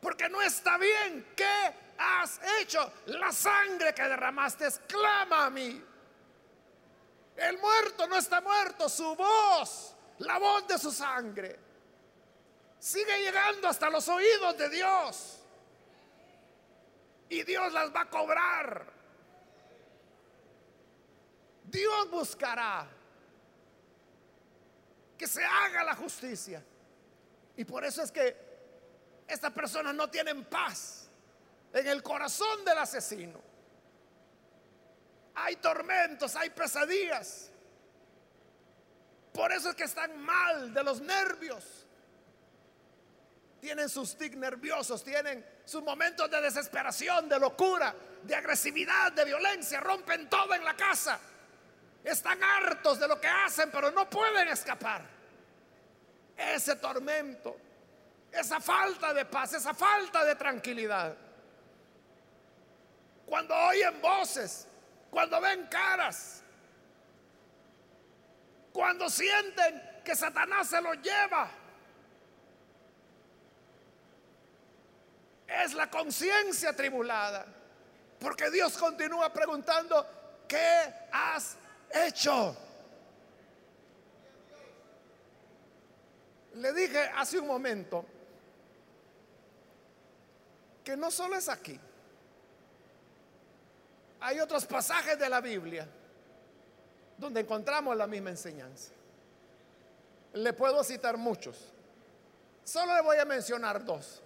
Porque 0.00 0.28
no 0.28 0.40
está 0.40 0.78
bien. 0.78 1.26
¿Qué 1.36 1.74
has 2.00 2.40
hecho? 2.60 2.92
La 3.06 3.32
sangre 3.32 3.94
que 3.94 4.02
derramaste 4.02 4.66
exclama 4.66 5.46
a 5.46 5.50
mí. 5.50 5.84
El 7.36 7.58
muerto 7.58 8.06
no 8.06 8.16
está 8.16 8.40
muerto, 8.40 8.88
su 8.88 9.14
voz, 9.14 9.94
la 10.18 10.38
voz 10.38 10.66
de 10.66 10.78
su 10.78 10.90
sangre, 10.90 11.58
sigue 12.78 13.18
llegando 13.18 13.68
hasta 13.68 13.88
los 13.88 14.08
oídos 14.08 14.56
de 14.58 14.68
Dios. 14.68 15.36
Y 17.28 17.42
Dios 17.44 17.72
las 17.72 17.94
va 17.94 18.02
a 18.02 18.10
cobrar. 18.10 18.92
Dios 21.64 22.10
buscará 22.10 22.86
que 25.16 25.26
se 25.26 25.44
haga 25.44 25.84
la 25.84 25.94
justicia. 25.94 26.62
Y 27.56 27.64
por 27.64 27.84
eso 27.84 28.02
es 28.02 28.10
que 28.10 28.36
estas 29.28 29.52
personas 29.52 29.94
no 29.94 30.10
tienen 30.10 30.44
paz 30.44 30.99
en 31.72 31.86
el 31.86 32.02
corazón 32.02 32.64
del 32.64 32.78
asesino. 32.78 33.40
Hay 35.34 35.56
tormentos, 35.56 36.36
hay 36.36 36.50
pesadillas. 36.50 37.50
Por 39.32 39.52
eso 39.52 39.70
es 39.70 39.76
que 39.76 39.84
están 39.84 40.18
mal 40.20 40.74
de 40.74 40.82
los 40.82 41.00
nervios. 41.00 41.86
Tienen 43.60 43.88
sus 43.88 44.16
tics 44.16 44.36
nerviosos, 44.36 45.04
tienen 45.04 45.44
sus 45.64 45.82
momentos 45.82 46.30
de 46.30 46.40
desesperación, 46.40 47.28
de 47.28 47.38
locura, 47.38 47.94
de 48.22 48.34
agresividad, 48.34 49.12
de 49.12 49.24
violencia. 49.24 49.80
Rompen 49.80 50.28
todo 50.28 50.54
en 50.54 50.64
la 50.64 50.76
casa. 50.76 51.20
Están 52.02 52.42
hartos 52.42 52.98
de 52.98 53.06
lo 53.06 53.20
que 53.20 53.28
hacen, 53.28 53.70
pero 53.70 53.90
no 53.90 54.08
pueden 54.08 54.48
escapar. 54.48 55.06
Ese 56.36 56.76
tormento 56.76 57.70
esa 58.32 58.60
falta 58.60 59.12
de 59.12 59.24
paz, 59.24 59.54
esa 59.54 59.74
falta 59.74 60.24
de 60.24 60.34
tranquilidad. 60.36 61.16
Cuando 63.30 63.54
oyen 63.54 64.02
voces, 64.02 64.66
cuando 65.08 65.40
ven 65.40 65.68
caras, 65.68 66.42
cuando 68.72 69.08
sienten 69.08 70.00
que 70.04 70.16
Satanás 70.16 70.66
se 70.66 70.82
los 70.82 70.96
lleva. 71.00 71.48
Es 75.46 75.74
la 75.74 75.88
conciencia 75.88 76.74
tribulada. 76.74 77.46
Porque 78.18 78.50
Dios 78.50 78.76
continúa 78.76 79.32
preguntando, 79.32 80.04
¿qué 80.48 80.92
has 81.12 81.56
hecho? 81.88 82.56
Le 86.54 86.72
dije 86.72 87.12
hace 87.14 87.38
un 87.38 87.46
momento 87.46 88.04
que 90.82 90.96
no 90.96 91.12
solo 91.12 91.36
es 91.36 91.48
aquí. 91.48 91.78
Hay 94.20 94.40
otros 94.40 94.66
pasajes 94.66 95.18
de 95.18 95.28
la 95.28 95.40
Biblia 95.40 95.86
donde 97.16 97.40
encontramos 97.40 97.96
la 97.96 98.06
misma 98.06 98.30
enseñanza. 98.30 98.92
Le 100.32 100.52
puedo 100.52 100.82
citar 100.84 101.16
muchos. 101.16 101.72
Solo 102.64 102.94
le 102.94 103.02
voy 103.02 103.16
a 103.16 103.24
mencionar 103.24 103.84
dos. 103.84 104.22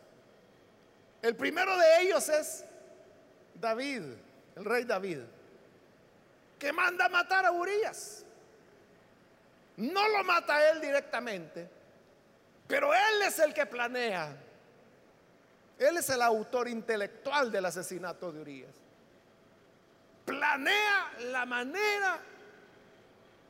El 1.22 1.35
primero 1.37 1.76
de 1.76 2.02
ellos 2.02 2.28
es 2.28 2.64
David, 3.54 4.02
el 4.57 4.64
rey 4.64 4.85
David, 4.85 5.20
que 6.59 6.72
manda 6.72 7.09
matar 7.09 7.46
a 7.46 7.52
Urias. 7.52 8.24
No 9.76 10.09
lo 10.09 10.22
mata 10.24 10.70
él 10.70 10.80
directamente, 10.80 11.68
pero 12.66 12.92
él 12.92 13.22
es 13.26 13.38
el 13.38 13.54
que 13.54 13.64
planea 13.66 14.37
él 15.78 15.96
es 15.96 16.09
el 16.11 16.22
autor 16.22 16.68
intelectual 16.68 17.50
del 17.50 17.66
asesinato 17.66 18.33
de 18.33 18.40
Urias. 18.40 18.74
Planea 20.25 21.13
la 21.31 21.45
manera 21.45 22.21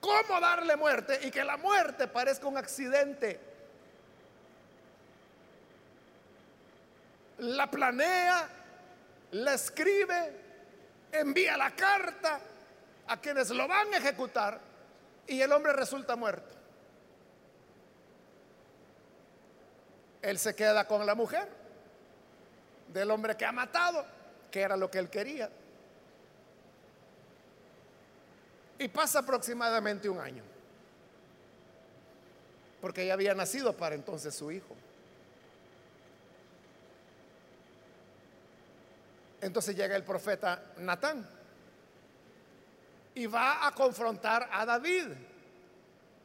cómo 0.01 0.41
darle 0.41 0.77
muerte 0.77 1.19
y 1.23 1.31
que 1.31 1.45
la 1.45 1.57
muerte 1.57 2.07
parezca 2.09 2.47
un 2.47 2.59
accidente. 2.59 3.41
La 7.39 7.71
planea, 7.71 8.49
la 9.33 9.55
escribe, 9.55 10.33
envía 11.11 11.57
la 11.57 11.75
carta 11.75 12.39
a 13.07 13.21
quienes 13.21 13.51
lo 13.51 13.67
van 13.67 13.95
a 13.95 13.97
ejecutar 13.97 14.61
y 15.27 15.41
el 15.41 15.53
hombre 15.53 15.73
resulta 15.73 16.17
muerto. 16.17 16.55
Él 20.21 20.39
se 20.39 20.55
queda 20.55 20.87
con 20.87 21.05
la 21.05 21.15
mujer 21.15 21.49
del 22.89 23.11
hombre 23.11 23.37
que 23.37 23.45
ha 23.45 23.53
matado, 23.53 24.07
que 24.51 24.61
era 24.61 24.77
lo 24.77 24.91
que 24.91 24.99
él 24.99 25.11
quería. 25.11 25.51
Y 28.85 28.89
pasa 28.89 29.21
aproximadamente 29.21 30.11
un 30.11 30.21
año, 30.21 30.43
porque 32.83 33.07
ya 33.07 33.15
había 33.15 33.33
nacido 33.33 33.75
para 33.75 33.95
entonces 33.95 34.35
su 34.35 34.53
hijo. 34.53 34.77
Entonces 39.41 39.75
llega 39.75 39.97
el 39.97 40.03
profeta 40.03 40.63
Natán 40.77 41.27
y 43.15 43.25
va 43.25 43.67
a 43.67 43.73
confrontar 43.73 44.51
a 44.53 44.67
David. 44.67 45.07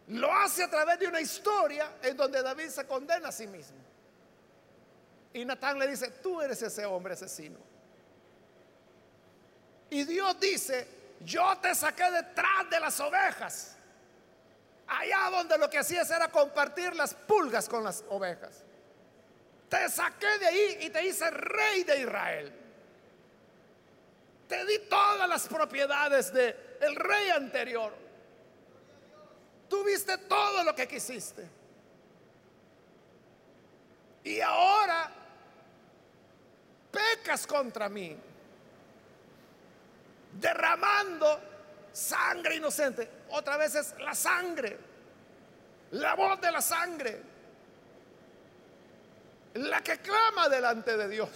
Lo 0.09 0.29
hace 0.33 0.65
a 0.65 0.69
través 0.69 0.99
de 0.99 1.07
una 1.07 1.21
historia 1.21 1.93
en 2.03 2.17
donde 2.17 2.43
David 2.43 2.67
se 2.67 2.85
condena 2.85 3.29
a 3.29 3.31
sí 3.31 3.47
mismo. 3.47 3.77
Y 5.31 5.45
Natán 5.45 5.79
le 5.79 5.87
dice, 5.87 6.11
tú 6.21 6.41
eres 6.41 6.61
ese 6.61 6.85
hombre 6.85 7.13
asesino. 7.13 7.57
Y 9.91 10.03
Dios 10.03 10.37
dice, 10.41 10.98
yo 11.21 11.57
te 11.61 11.75
saqué 11.75 12.09
detrás 12.11 12.69
de 12.69 12.79
las 12.79 12.99
ovejas. 12.99 13.75
Allá 14.87 15.29
donde 15.29 15.57
lo 15.57 15.69
que 15.69 15.77
hacías 15.77 16.09
era 16.09 16.29
compartir 16.29 16.95
las 16.95 17.13
pulgas 17.13 17.69
con 17.69 17.83
las 17.83 18.03
ovejas. 18.09 18.63
Te 19.69 19.87
saqué 19.89 20.39
de 20.39 20.47
ahí 20.47 20.77
y 20.81 20.89
te 20.89 21.05
hice 21.05 21.29
rey 21.29 21.83
de 21.83 22.01
Israel. 22.01 22.53
Te 24.47 24.65
di 24.65 24.79
todas 24.89 25.29
las 25.29 25.47
propiedades 25.47 26.33
del 26.33 26.55
el 26.81 26.95
rey 26.95 27.29
anterior. 27.29 27.93
Tuviste 29.69 30.17
todo 30.17 30.63
lo 30.63 30.73
que 30.73 30.87
quisiste. 30.87 31.47
Y 34.23 34.41
ahora 34.41 35.11
pecas 36.91 37.45
contra 37.45 37.87
mí, 37.87 38.17
derramando 40.33 41.39
sangre 41.91 42.55
inocente. 42.55 43.09
Otra 43.29 43.57
vez 43.57 43.75
es 43.75 43.95
la 43.99 44.13
sangre, 44.13 44.77
la 45.91 46.15
voz 46.15 46.39
de 46.41 46.51
la 46.51 46.61
sangre, 46.61 47.21
la 49.55 49.81
que 49.81 49.97
clama 49.97 50.49
delante 50.49 50.95
de 50.95 51.07
Dios. 51.09 51.29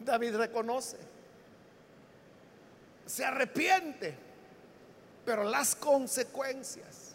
David 0.00 0.36
reconoce, 0.36 0.98
se 3.06 3.24
arrepiente, 3.24 4.16
pero 5.24 5.42
las 5.42 5.74
consecuencias 5.74 7.14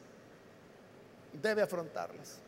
debe 1.31 1.61
afrontarlas. 1.61 2.39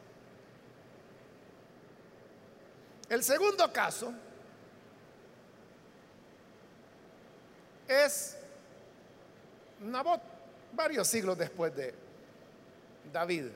El 3.10 3.24
segundo 3.24 3.72
caso 3.72 4.14
es 7.88 8.38
Nabot, 9.80 10.22
varios 10.72 11.08
siglos 11.08 11.38
después 11.38 11.76
de 11.76 11.94
David. 13.12 13.48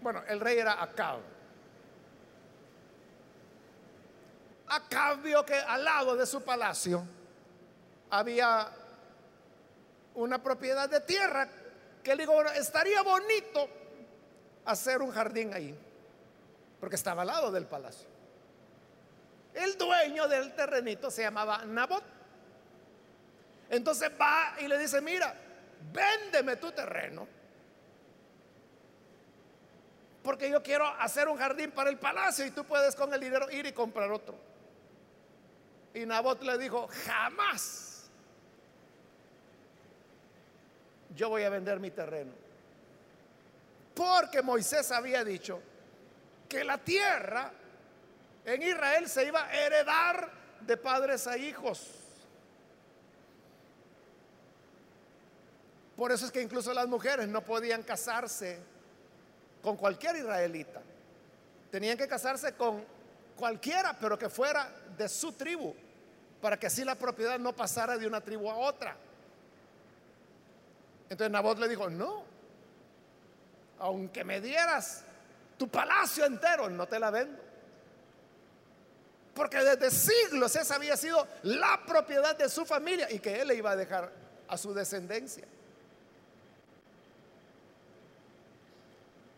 Bueno, 0.00 0.22
el 0.28 0.40
rey 0.40 0.58
era 0.58 0.82
Acab. 0.82 1.20
Acab 4.68 5.22
vio 5.22 5.44
que 5.44 5.54
al 5.54 5.84
lado 5.84 6.16
de 6.16 6.26
su 6.26 6.42
palacio 6.42 7.04
había 8.10 8.70
una 10.14 10.42
propiedad 10.42 10.88
de 10.88 11.00
tierra 11.00 11.48
que 12.02 12.14
le 12.14 12.22
digo, 12.22 12.42
estaría 12.50 13.02
bonito 13.02 13.68
hacer 14.64 15.02
un 15.02 15.10
jardín 15.10 15.52
ahí 15.54 15.76
porque 16.80 16.96
estaba 16.96 17.22
al 17.22 17.28
lado 17.28 17.50
del 17.50 17.66
palacio. 17.66 18.15
El 19.56 19.78
dueño 19.78 20.28
del 20.28 20.54
terrenito 20.54 21.10
se 21.10 21.22
llamaba 21.22 21.64
Nabot. 21.64 22.04
Entonces 23.70 24.10
va 24.20 24.54
y 24.60 24.68
le 24.68 24.76
dice, 24.76 25.00
mira, 25.00 25.34
véndeme 25.92 26.56
tu 26.56 26.70
terreno. 26.72 27.26
Porque 30.22 30.50
yo 30.50 30.62
quiero 30.62 30.86
hacer 30.86 31.26
un 31.26 31.38
jardín 31.38 31.70
para 31.70 31.88
el 31.88 31.98
palacio 31.98 32.44
y 32.44 32.50
tú 32.50 32.64
puedes 32.64 32.94
con 32.94 33.14
el 33.14 33.20
dinero 33.20 33.50
ir 33.50 33.64
y 33.64 33.72
comprar 33.72 34.12
otro. 34.12 34.36
Y 35.94 36.04
Nabot 36.04 36.42
le 36.42 36.58
dijo, 36.58 36.88
jamás 37.06 38.10
yo 41.14 41.30
voy 41.30 41.44
a 41.44 41.48
vender 41.48 41.80
mi 41.80 41.90
terreno. 41.90 42.32
Porque 43.94 44.42
Moisés 44.42 44.92
había 44.92 45.24
dicho 45.24 45.62
que 46.46 46.62
la 46.62 46.76
tierra 46.76 47.50
en 48.46 48.62
Israel 48.62 49.08
se 49.08 49.26
iba 49.26 49.44
a 49.44 49.52
heredar 49.52 50.30
de 50.60 50.76
padres 50.76 51.26
a 51.26 51.36
hijos. 51.36 51.90
Por 55.96 56.12
eso 56.12 56.26
es 56.26 56.32
que 56.32 56.40
incluso 56.40 56.72
las 56.72 56.86
mujeres 56.86 57.26
no 57.26 57.42
podían 57.42 57.82
casarse 57.82 58.60
con 59.62 59.76
cualquier 59.76 60.16
israelita. 60.16 60.80
Tenían 61.72 61.98
que 61.98 62.06
casarse 62.06 62.54
con 62.54 62.84
cualquiera, 63.36 63.96
pero 63.98 64.16
que 64.16 64.28
fuera 64.28 64.70
de 64.96 65.08
su 65.08 65.32
tribu, 65.32 65.74
para 66.40 66.56
que 66.56 66.68
así 66.68 66.84
la 66.84 66.94
propiedad 66.94 67.40
no 67.40 67.52
pasara 67.52 67.98
de 67.98 68.06
una 68.06 68.20
tribu 68.20 68.48
a 68.48 68.56
otra. 68.56 68.96
Entonces 71.10 71.32
Nabot 71.32 71.58
le 71.58 71.68
dijo, 71.68 71.90
no, 71.90 72.24
aunque 73.80 74.22
me 74.22 74.40
dieras 74.40 75.04
tu 75.58 75.68
palacio 75.68 76.24
entero, 76.26 76.70
no 76.70 76.86
te 76.86 77.00
la 77.00 77.10
vendo. 77.10 77.45
Porque 79.36 79.58
desde 79.58 79.90
siglos 79.90 80.56
esa 80.56 80.76
había 80.76 80.96
sido 80.96 81.28
la 81.42 81.84
propiedad 81.86 82.34
de 82.34 82.48
su 82.48 82.64
familia 82.64 83.06
y 83.12 83.18
que 83.18 83.42
él 83.42 83.48
le 83.48 83.54
iba 83.54 83.70
a 83.70 83.76
dejar 83.76 84.10
a 84.48 84.56
su 84.56 84.72
descendencia. 84.72 85.44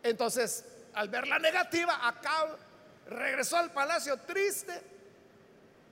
Entonces, 0.04 0.64
al 0.94 1.08
ver 1.08 1.26
la 1.26 1.40
negativa, 1.40 2.06
Acab 2.06 2.56
regresó 3.08 3.56
al 3.56 3.72
palacio 3.72 4.16
triste 4.18 4.80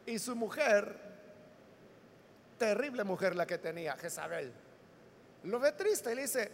y 0.07 0.21
su 0.21 0.37
mujer, 0.37 0.97
terrible 2.59 3.03
mujer 3.03 3.35
la 3.35 3.45
que 3.45 3.59
tenía, 3.59 3.97
Jezabel, 3.97 4.53
lo 5.43 5.59
ve 5.59 5.73
triste 5.73 6.13
y 6.13 6.15
le 6.15 6.23
dice, 6.23 6.53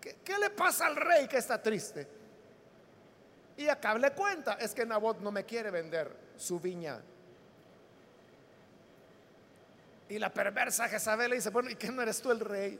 ¿qué, 0.00 0.38
le 0.38 0.48
pasa 0.48 0.86
al 0.86 0.96
rey 0.96 1.28
que 1.28 1.36
está 1.36 1.62
triste? 1.62 2.08
Y 3.58 3.68
Acab 3.68 3.98
le 3.98 4.12
cuenta, 4.12 4.54
es 4.54 4.74
que 4.74 4.86
Nabot 4.86 5.20
no 5.20 5.30
me 5.30 5.44
quiere 5.44 5.70
vender 5.70 6.23
su 6.36 6.60
viña. 6.60 7.00
Y 10.08 10.18
la 10.18 10.32
perversa 10.32 10.88
Jezabel 10.88 11.30
le 11.30 11.36
dice, 11.36 11.50
bueno, 11.50 11.70
¿y 11.70 11.76
qué 11.76 11.88
no 11.90 12.02
eres 12.02 12.20
tú 12.20 12.30
el 12.30 12.40
rey? 12.40 12.78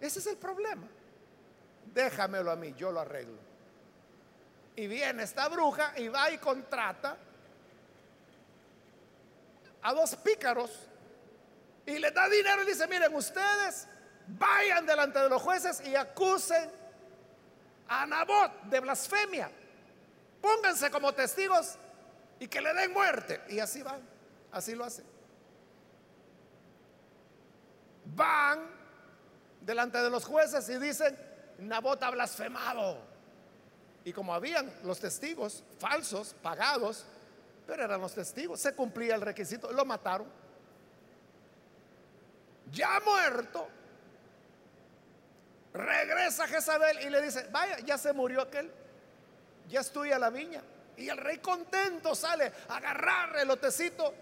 Ese 0.00 0.18
es 0.18 0.26
el 0.26 0.36
problema 0.36 0.86
déjamelo 1.94 2.50
a 2.50 2.56
mí, 2.56 2.74
yo 2.76 2.90
lo 2.90 3.00
arreglo. 3.00 3.38
Y 4.76 4.86
viene 4.86 5.22
esta 5.22 5.48
bruja 5.48 5.92
y 5.96 6.08
va 6.08 6.30
y 6.30 6.38
contrata 6.38 7.16
a 9.82 9.92
dos 9.92 10.16
pícaros 10.16 10.70
y 11.84 11.98
le 11.98 12.10
da 12.10 12.28
dinero 12.28 12.62
y 12.62 12.66
dice, 12.66 12.86
miren, 12.86 13.14
ustedes 13.14 13.86
vayan 14.28 14.86
delante 14.86 15.18
de 15.18 15.28
los 15.28 15.42
jueces 15.42 15.82
y 15.86 15.94
acusen 15.94 16.70
a 17.88 18.06
Nabot 18.06 18.62
de 18.64 18.80
blasfemia. 18.80 19.50
Pónganse 20.40 20.90
como 20.90 21.12
testigos 21.12 21.76
y 22.42 22.48
que 22.48 22.60
le 22.60 22.74
den 22.74 22.92
muerte. 22.92 23.40
Y 23.50 23.60
así 23.60 23.84
van, 23.84 24.00
así 24.50 24.74
lo 24.74 24.84
hacen. 24.84 25.04
Van 28.16 28.58
delante 29.60 29.98
de 29.98 30.10
los 30.10 30.24
jueces 30.24 30.68
y 30.68 30.76
dicen, 30.78 31.16
Nabot 31.58 32.02
ha 32.02 32.10
blasfemado. 32.10 32.98
Y 34.04 34.12
como 34.12 34.34
habían 34.34 34.74
los 34.82 34.98
testigos 34.98 35.62
falsos, 35.78 36.34
pagados, 36.42 37.06
pero 37.64 37.84
eran 37.84 38.00
los 38.00 38.12
testigos, 38.12 38.58
se 38.58 38.74
cumplía 38.74 39.14
el 39.14 39.20
requisito, 39.20 39.70
lo 39.70 39.84
mataron. 39.84 40.26
Ya 42.72 42.98
muerto, 43.04 43.68
regresa 45.72 46.48
Jezabel 46.48 47.02
y 47.02 47.08
le 47.08 47.22
dice, 47.22 47.46
vaya, 47.52 47.78
ya 47.84 47.96
se 47.96 48.12
murió 48.12 48.40
aquel, 48.40 48.68
ya 49.68 49.78
estoy 49.78 50.10
a 50.10 50.18
la 50.18 50.30
viña. 50.30 50.64
Y 50.96 51.08
el 51.08 51.16
rey 51.16 51.38
contento 51.38 52.14
sale 52.14 52.52
a 52.68 52.76
agarrar 52.76 53.36
el 53.38 53.48
lotecito 53.48 54.12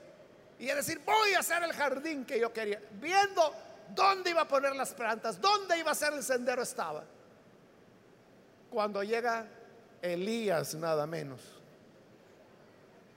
y 0.58 0.70
a 0.70 0.74
decir, 0.74 1.00
voy 1.04 1.34
a 1.34 1.40
hacer 1.40 1.62
el 1.62 1.72
jardín 1.72 2.24
que 2.24 2.38
yo 2.38 2.52
quería, 2.52 2.80
viendo 2.92 3.54
dónde 3.94 4.30
iba 4.30 4.42
a 4.42 4.48
poner 4.48 4.76
las 4.76 4.94
plantas, 4.94 5.40
dónde 5.40 5.78
iba 5.78 5.90
a 5.90 5.94
ser 5.94 6.12
el 6.12 6.22
sendero 6.22 6.62
estaba 6.62 7.02
cuando 8.70 9.02
llega 9.02 9.46
Elías 10.00 10.74
nada 10.76 11.06
menos, 11.06 11.40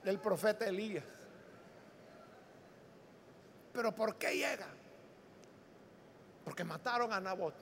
el 0.04 0.20
profeta 0.20 0.66
Elías. 0.66 1.06
Pero 3.72 3.93
¿por 3.93 4.16
qué 4.16 4.36
llega? 4.36 4.68
Porque 6.43 6.64
mataron 6.64 7.14
a 7.14 7.20
Nabot. 7.20 7.56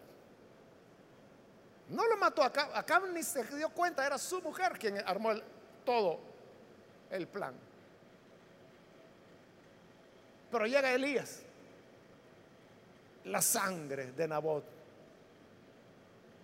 No 1.89 2.07
lo 2.07 2.17
mató 2.17 2.41
acá, 2.43 2.69
acá 2.73 3.01
ni 3.13 3.21
se 3.21 3.43
dio 3.55 3.69
cuenta, 3.69 4.05
era 4.05 4.17
su 4.17 4.41
mujer 4.41 4.79
quien 4.79 4.97
armó 5.05 5.33
todo 5.85 6.19
el 7.09 7.27
plan. 7.27 7.53
Pero 10.51 10.65
llega 10.65 10.91
Elías, 10.93 11.41
la 13.25 13.41
sangre 13.41 14.11
de 14.11 14.27
Nabot 14.27 14.63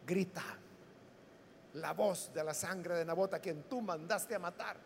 grita 0.06 0.44
la 1.78 1.94
voz 1.94 2.34
de 2.34 2.44
la 2.44 2.54
sangre 2.54 2.96
de 2.96 3.06
Nabot 3.06 3.34
a 3.34 3.40
quien 3.40 3.64
tú 3.64 3.82
mandaste 3.82 4.36
a 4.36 4.40
matar. 4.40 4.78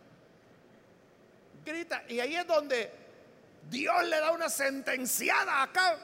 Grita, 1.63 2.03
y 2.09 2.19
ahí 2.19 2.35
es 2.35 2.47
donde 2.47 2.91
Dios 3.69 4.03
le 4.05 4.19
da 4.19 4.31
una 4.31 4.49
sentenciada 4.49 5.63
acá. 5.63 5.97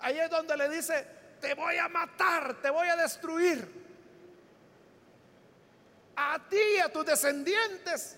Ahí 0.00 0.18
es 0.18 0.30
donde 0.30 0.56
le 0.56 0.68
dice, 0.68 1.06
te 1.40 1.54
voy 1.54 1.76
a 1.76 1.88
matar, 1.88 2.60
te 2.60 2.70
voy 2.70 2.88
a 2.88 2.96
destruir. 2.96 3.89
A 6.22 6.38
ti 6.48 6.60
y 6.76 6.78
a 6.78 6.92
tus 6.92 7.06
descendientes 7.06 8.16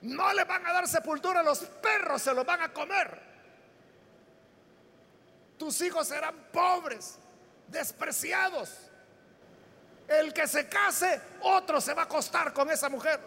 no 0.00 0.32
le 0.32 0.42
van 0.42 0.66
a 0.66 0.72
dar 0.72 0.88
sepultura, 0.88 1.42
los 1.42 1.60
perros 1.60 2.20
se 2.20 2.34
los 2.34 2.44
van 2.44 2.62
a 2.62 2.72
comer. 2.72 3.22
Tus 5.56 5.80
hijos 5.82 6.08
serán 6.08 6.34
pobres, 6.52 7.18
despreciados 7.68 8.70
el 10.08 10.32
que 10.32 10.48
se 10.48 10.68
case, 10.68 11.20
otro 11.42 11.80
se 11.80 11.94
va 11.94 12.02
a 12.02 12.04
acostar 12.06 12.52
con 12.52 12.68
esa 12.70 12.88
mujer. 12.88 13.20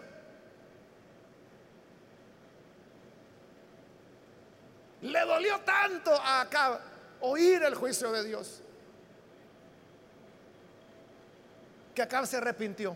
Le 5.00 5.20
dolió 5.20 5.58
tanto 5.60 6.12
a 6.12 6.42
Acab 6.42 6.80
oír 7.20 7.62
el 7.62 7.74
juicio 7.74 8.12
de 8.12 8.24
Dios 8.24 8.62
que 11.94 12.02
Acab 12.02 12.26
se 12.26 12.36
arrepintió. 12.36 12.94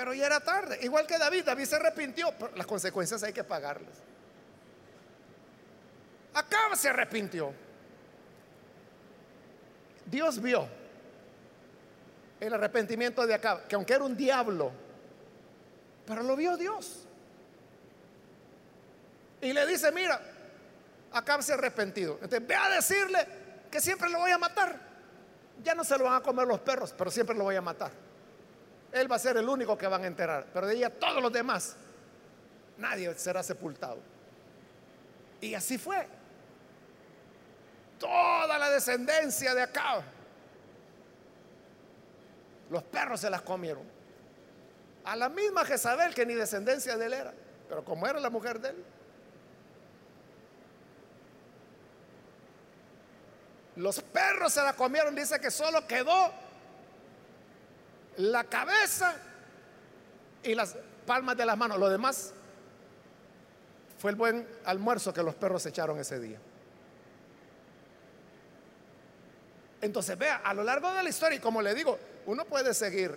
Pero 0.00 0.14
ya 0.14 0.24
era 0.24 0.40
tarde, 0.40 0.78
igual 0.80 1.06
que 1.06 1.18
David, 1.18 1.44
David 1.44 1.66
se 1.66 1.76
arrepintió, 1.76 2.32
pero 2.38 2.56
las 2.56 2.66
consecuencias 2.66 3.22
hay 3.22 3.34
que 3.34 3.44
pagarlas. 3.44 3.98
Acab 6.32 6.74
se 6.74 6.88
arrepintió. 6.88 7.52
Dios 10.06 10.40
vio 10.40 10.66
el 12.40 12.54
arrepentimiento 12.54 13.26
de 13.26 13.34
Acab, 13.34 13.66
que 13.68 13.74
aunque 13.74 13.92
era 13.92 14.02
un 14.02 14.16
diablo, 14.16 14.72
pero 16.06 16.22
lo 16.22 16.34
vio 16.34 16.56
Dios. 16.56 17.06
Y 19.42 19.52
le 19.52 19.66
dice, 19.66 19.92
mira, 19.92 20.18
Acab 21.12 21.42
se 21.42 21.52
ha 21.52 21.56
arrepentido. 21.56 22.14
Entonces 22.22 22.48
ve 22.48 22.54
a 22.54 22.70
decirle 22.70 23.18
que 23.70 23.82
siempre 23.82 24.08
lo 24.08 24.20
voy 24.20 24.30
a 24.30 24.38
matar. 24.38 24.80
Ya 25.62 25.74
no 25.74 25.84
se 25.84 25.98
lo 25.98 26.04
van 26.04 26.14
a 26.14 26.22
comer 26.22 26.46
los 26.46 26.60
perros, 26.60 26.94
pero 26.96 27.10
siempre 27.10 27.36
lo 27.36 27.44
voy 27.44 27.56
a 27.56 27.60
matar. 27.60 28.08
Él 28.92 29.10
va 29.10 29.16
a 29.16 29.20
ser 29.20 29.36
el 29.36 29.48
único 29.48 29.76
que 29.78 29.86
van 29.86 30.04
a 30.04 30.06
enterar, 30.06 30.46
pero 30.52 30.66
de 30.66 30.74
ella 30.74 30.90
todos 30.90 31.22
los 31.22 31.32
demás, 31.32 31.76
nadie 32.78 33.14
será 33.14 33.42
sepultado. 33.42 33.98
Y 35.40 35.54
así 35.54 35.78
fue. 35.78 36.06
Toda 37.98 38.58
la 38.58 38.70
descendencia 38.70 39.54
de 39.54 39.62
Acab 39.62 40.02
los 42.70 42.84
perros 42.84 43.20
se 43.20 43.28
las 43.28 43.42
comieron. 43.42 43.82
A 45.04 45.16
la 45.16 45.28
misma 45.28 45.64
Jezabel 45.64 46.14
que 46.14 46.24
ni 46.24 46.34
descendencia 46.34 46.96
de 46.96 47.06
él 47.06 47.12
era, 47.12 47.34
pero 47.68 47.84
como 47.84 48.06
era 48.06 48.20
la 48.20 48.30
mujer 48.30 48.60
de 48.60 48.70
él. 48.70 48.84
Los 53.76 54.00
perros 54.00 54.52
se 54.52 54.62
la 54.62 54.74
comieron, 54.74 55.14
dice 55.14 55.40
que 55.40 55.50
solo 55.50 55.86
quedó 55.86 56.32
la 58.16 58.44
cabeza 58.44 59.16
y 60.42 60.54
las 60.54 60.76
palmas 61.06 61.36
de 61.36 61.46
las 61.46 61.56
manos. 61.56 61.78
Lo 61.78 61.88
demás 61.88 62.32
fue 63.98 64.10
el 64.10 64.16
buen 64.16 64.48
almuerzo 64.64 65.12
que 65.12 65.22
los 65.22 65.34
perros 65.34 65.64
echaron 65.66 65.98
ese 65.98 66.18
día. 66.18 66.38
Entonces, 69.80 70.16
vea, 70.18 70.36
a 70.44 70.52
lo 70.52 70.62
largo 70.62 70.92
de 70.92 71.02
la 71.02 71.08
historia, 71.08 71.36
y 71.36 71.40
como 71.40 71.62
le 71.62 71.74
digo, 71.74 71.98
uno 72.26 72.44
puede 72.44 72.74
seguir 72.74 73.16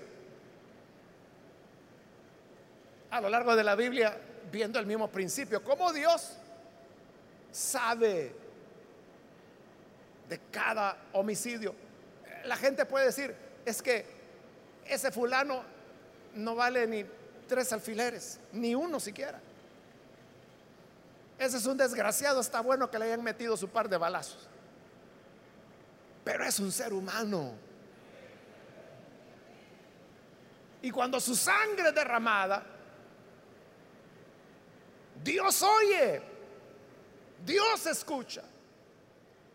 a 3.12 3.22
lo 3.22 3.30
largo 3.30 3.56
de 3.56 3.64
la 3.64 3.76
Biblia 3.76 4.18
viendo 4.52 4.80
el 4.80 4.86
mismo 4.86 5.10
principio, 5.10 5.64
como 5.64 5.92
Dios 5.94 6.38
sabe 7.52 8.34
de 10.28 10.40
cada 10.52 10.98
homicidio. 11.14 11.76
La 12.46 12.56
gente 12.56 12.86
puede 12.86 13.06
decir, 13.06 13.36
es 13.66 13.82
que 13.82 14.06
ese 14.86 15.12
fulano 15.12 15.64
no 16.36 16.56
vale 16.56 16.88
ni 16.88 17.06
tres 17.48 17.72
alfileres, 17.74 18.40
ni 18.52 18.76
uno 18.76 19.00
siquiera. 19.00 19.40
Ese 21.38 21.58
es 21.58 21.66
un 21.66 21.78
desgraciado, 21.78 22.40
está 22.40 22.62
bueno 22.62 22.90
que 22.90 23.00
le 23.00 23.06
hayan 23.06 23.24
metido 23.24 23.58
su 23.58 23.70
par 23.70 23.90
de 23.90 23.98
balazos. 23.98 24.48
Pero 26.24 26.46
es 26.46 26.60
un 26.60 26.72
ser 26.72 26.94
humano. 26.94 27.54
Y 30.82 30.92
cuando 30.92 31.20
su 31.20 31.36
sangre 31.36 31.90
es 31.90 31.96
derramada, 31.96 32.64
Dios 35.24 35.62
oye, 35.62 36.22
Dios 37.46 37.86
escucha. 37.88 38.44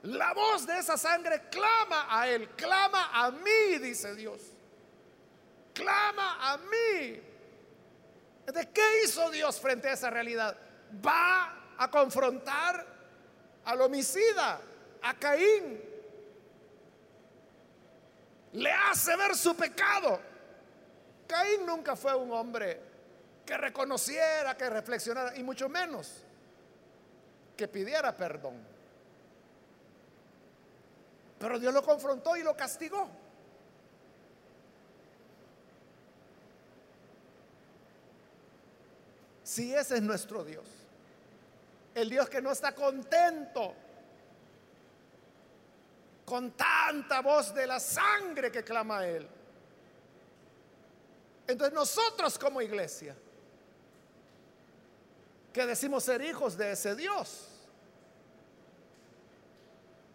La 0.03 0.33
voz 0.33 0.67
de 0.67 0.79
esa 0.79 0.97
sangre 0.97 1.49
clama 1.51 2.07
a 2.09 2.29
Él, 2.29 2.49
clama 2.51 3.11
a 3.13 3.31
mí, 3.31 3.79
dice 3.81 4.15
Dios. 4.15 4.41
Clama 5.79 6.53
a 6.53 6.59
mí. 6.59 7.23
¿De 8.53 8.69
qué 8.73 9.05
hizo 9.05 9.31
Dios 9.31 9.61
frente 9.61 9.89
a 9.89 9.93
esa 9.93 10.11
realidad? 10.11 10.57
Va 11.07 11.75
a 11.79 11.89
confrontar 11.89 12.85
al 13.65 13.81
homicida, 13.81 14.61
a 15.01 15.15
Caín. 15.15 15.81
Le 18.55 18.73
hace 18.73 19.15
ver 19.17 19.37
su 19.37 19.55
pecado. 19.55 20.21
Caín 21.29 21.65
nunca 21.65 21.95
fue 21.95 22.13
un 22.17 22.33
hombre 22.33 22.81
que 23.47 23.57
reconociera, 23.57 24.57
que 24.57 24.69
reflexionara, 24.69 25.37
y 25.37 25.45
mucho 25.45 25.69
menos 25.69 26.25
que 27.57 27.69
pidiera 27.69 28.17
perdón. 28.17 28.67
Pero 31.39 31.61
Dios 31.61 31.73
lo 31.73 31.85
confrontó 31.85 32.37
y 32.37 32.43
lo 32.43 32.57
castigó. 32.57 33.28
Si 39.49 39.75
ese 39.75 39.95
es 39.95 40.03
nuestro 40.03 40.45
Dios, 40.45 40.67
el 41.95 42.11
Dios 42.11 42.29
que 42.29 42.43
no 42.43 42.53
está 42.53 42.75
contento 42.75 43.75
con 46.27 46.51
tanta 46.51 47.23
voz 47.23 47.55
de 47.55 47.67
la 47.67 47.81
sangre 47.81 48.53
que 48.53 48.63
clama 48.63 49.07
Él. 49.07 49.27
Entonces 51.47 51.75
nosotros 51.75 52.39
como 52.39 52.61
iglesia, 52.61 53.17
que 55.51 55.65
decimos 55.65 56.05
ser 56.05 56.21
hijos 56.21 56.55
de 56.55 56.73
ese 56.73 56.95
Dios, 56.95 57.49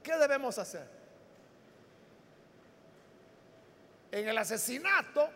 ¿qué 0.03 0.15
debemos 0.15 0.59
hacer? 0.59 0.87
En 4.11 4.27
el 4.27 4.37
asesinato 4.37 5.27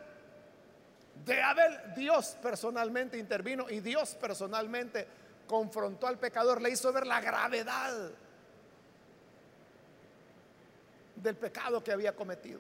de 1.26 1.42
Abel, 1.42 1.94
Dios 1.96 2.38
personalmente 2.42 3.18
intervino 3.18 3.70
y 3.70 3.80
Dios 3.80 4.16
personalmente 4.16 5.08
confrontó 5.48 6.08
al 6.08 6.18
pecador, 6.18 6.62
le 6.62 6.70
hizo 6.70 6.92
ver 6.92 7.08
la 7.08 7.22
gravedad 7.22 8.12
del 11.16 11.36
pecado 11.36 11.84
que 11.84 11.92
había 11.92 12.16
cometido. 12.16 12.60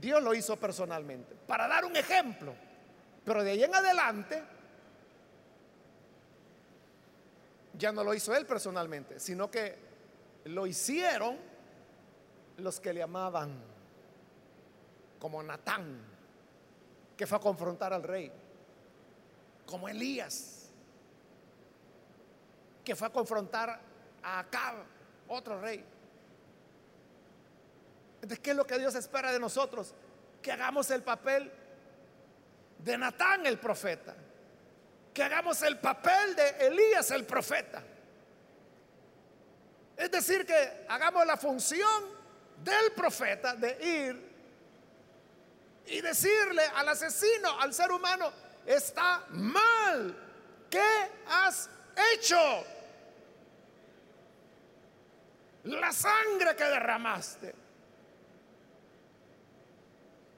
Dios 0.00 0.22
lo 0.22 0.34
hizo 0.34 0.56
personalmente, 0.56 1.34
para 1.46 1.68
dar 1.68 1.84
un 1.84 1.96
ejemplo. 1.96 2.54
Pero 3.24 3.44
de 3.44 3.50
ahí 3.50 3.64
en 3.64 3.74
adelante, 3.74 4.42
ya 7.74 7.92
no 7.92 8.02
lo 8.02 8.14
hizo 8.14 8.34
él 8.34 8.46
personalmente, 8.46 9.20
sino 9.20 9.50
que 9.50 9.76
lo 10.44 10.66
hicieron 10.66 11.36
los 12.56 12.80
que 12.80 12.92
le 12.92 13.02
amaban, 13.02 13.52
como 15.20 15.42
Natán, 15.42 16.02
que 17.16 17.26
fue 17.26 17.36
a 17.36 17.40
confrontar 17.40 17.92
al 17.92 18.02
rey, 18.02 18.32
como 19.66 19.88
Elías, 19.88 20.70
que 22.82 22.96
fue 22.96 23.06
a 23.06 23.10
confrontar 23.10 23.78
a 24.22 24.38
Acab, 24.40 24.76
otro 25.28 25.60
rey. 25.60 25.84
Entonces, 28.16 28.38
¿qué 28.40 28.50
es 28.50 28.56
lo 28.56 28.66
que 28.66 28.78
Dios 28.78 28.94
espera 28.94 29.30
de 29.30 29.38
nosotros? 29.38 29.94
Que 30.42 30.50
hagamos 30.50 30.90
el 30.90 31.02
papel 31.02 31.52
de 32.78 32.98
Natán 32.98 33.44
el 33.44 33.58
profeta, 33.58 34.14
que 35.12 35.22
hagamos 35.22 35.60
el 35.62 35.78
papel 35.78 36.34
de 36.34 36.66
Elías 36.66 37.10
el 37.10 37.26
profeta. 37.26 37.82
Es 39.96 40.10
decir, 40.10 40.46
que 40.46 40.86
hagamos 40.88 41.26
la 41.26 41.36
función 41.36 42.04
del 42.64 42.92
profeta 42.92 43.54
de 43.54 43.84
ir 43.84 44.29
y 45.86 46.00
decirle 46.00 46.62
al 46.74 46.88
asesino, 46.88 47.58
al 47.60 47.74
ser 47.74 47.90
humano, 47.90 48.32
está 48.66 49.24
mal. 49.30 50.16
¿Qué 50.70 51.10
has 51.26 51.68
hecho? 52.14 52.38
la 55.64 55.92
sangre 55.92 56.56
que 56.56 56.64
derramaste. 56.64 57.54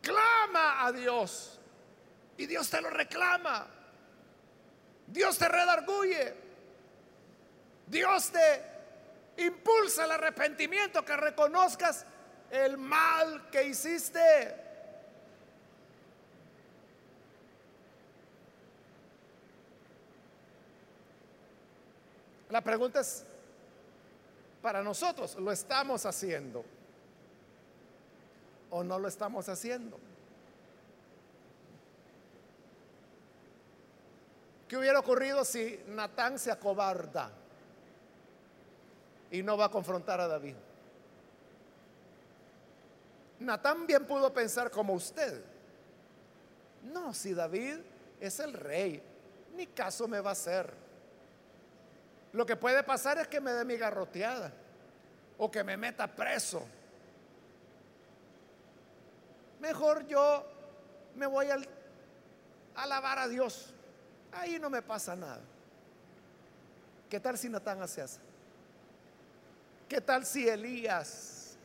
Clama 0.01 0.85
a 0.85 0.93
Dios 0.93 1.61
y 2.37 2.47
Dios 2.47 2.69
te 2.69 2.81
lo 2.81 2.91
reclama. 2.91 3.67
Dios 5.07 5.39
te 5.39 5.49
redarguye. 5.49 6.35
Dios 7.87 8.33
te 8.33 9.45
impulsa 9.45 10.05
el 10.05 10.13
arrepentimiento, 10.13 11.05
que 11.05 11.17
reconozcas 11.17 12.05
el 12.51 12.79
mal 12.79 13.49
que 13.51 13.65
hiciste. 13.65 14.62
La 22.53 22.61
pregunta 22.61 23.01
es, 23.01 23.25
para 24.61 24.83
nosotros. 24.83 25.37
¿Lo 25.37 25.51
estamos 25.51 26.05
haciendo? 26.05 26.63
¿O 28.71 28.85
no 28.85 28.99
lo 28.99 29.09
estamos 29.09 29.49
haciendo? 29.49 29.99
¿Qué 34.69 34.77
hubiera 34.77 34.99
ocurrido 34.99 35.47
si 35.47 35.83
Natán 35.89 36.39
se 36.39 36.51
acobarda 36.53 37.31
y 39.31 39.43
no 39.43 39.57
va 39.57 39.67
a 39.67 39.71
confrontar 39.71 40.21
a 40.21 40.29
David? 40.29 40.55
Natán 43.41 43.87
bien 43.87 44.07
pudo 44.07 44.31
pensar 44.31 44.71
como 44.71 44.93
usted. 44.93 45.43
No, 46.85 47.15
si 47.15 47.33
David 47.33 47.79
es 48.21 48.41
el 48.41 48.53
rey, 48.53 49.03
ni 49.57 49.69
caso 49.69 50.07
me 50.07 50.21
va 50.21 50.31
a 50.31 50.33
hacer. 50.35 50.92
Lo 52.33 52.47
que 52.47 52.57
puede 52.57 52.83
pasar 52.83 53.19
es 53.19 53.29
que 53.29 53.41
me 53.41 53.53
dé 53.53 53.65
mi 53.65 53.77
garroteada 53.77 54.53
o 55.39 55.51
que 55.51 55.63
me 55.63 55.77
meta 55.77 56.07
preso. 56.07 56.67
Mejor 59.61 60.07
yo 60.07 60.45
me 61.15 61.27
voy 61.27 61.51
a 61.51 61.59
alabar 62.75 63.19
a 63.19 63.29
Dios. 63.29 63.75
Ahí 64.33 64.59
no 64.59 64.71
me 64.71 64.83
pasa 64.83 65.15
nada. 65.15 65.41
¿Qué 67.11 67.21
tal 67.21 67.37
si 67.37 67.49
Natán 67.51 67.83
hace? 67.83 68.05
¿Qué 69.89 70.01
tal 70.01 70.25
si 70.25 70.49
Elías 70.49 71.57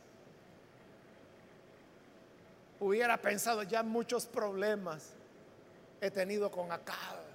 hubiera 2.78 3.16
pensado 3.16 3.62
ya 3.62 3.82
muchos 3.82 4.26
problemas 4.26 5.14
he 6.02 6.10
tenido 6.10 6.50
con 6.50 6.70
Acab? 6.70 7.27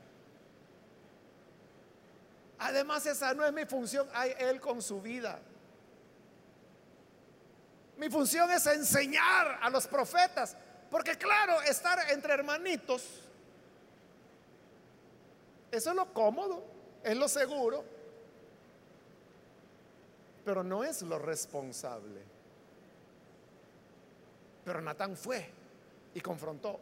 Además, 2.64 3.06
esa 3.06 3.34
no 3.34 3.46
es 3.46 3.52
mi 3.52 3.66
función, 3.66 4.08
hay 4.14 4.34
Él 4.40 4.62
con 4.62 4.82
su 4.82 5.02
vida. 5.02 5.38
Mi 7.98 8.10
función 8.10 8.50
es 8.52 8.66
enseñar 8.68 9.60
a 9.62 9.70
los 9.70 9.86
profetas, 9.86 10.56
porque 10.90 11.18
claro, 11.18 11.62
estar 11.64 12.10
entre 12.10 12.34
hermanitos, 12.34 13.04
eso 15.70 15.90
es 15.90 15.96
lo 15.96 16.14
cómodo, 16.14 16.64
es 17.04 17.18
lo 17.18 17.28
seguro, 17.28 17.84
pero 20.46 20.64
no 20.64 20.86
es 20.86 21.02
lo 21.02 21.20
responsable. 21.20 22.22
Pero 24.64 24.80
Natán 24.80 25.18
fue 25.18 25.50
y 26.16 26.22
confrontó. 26.22 26.80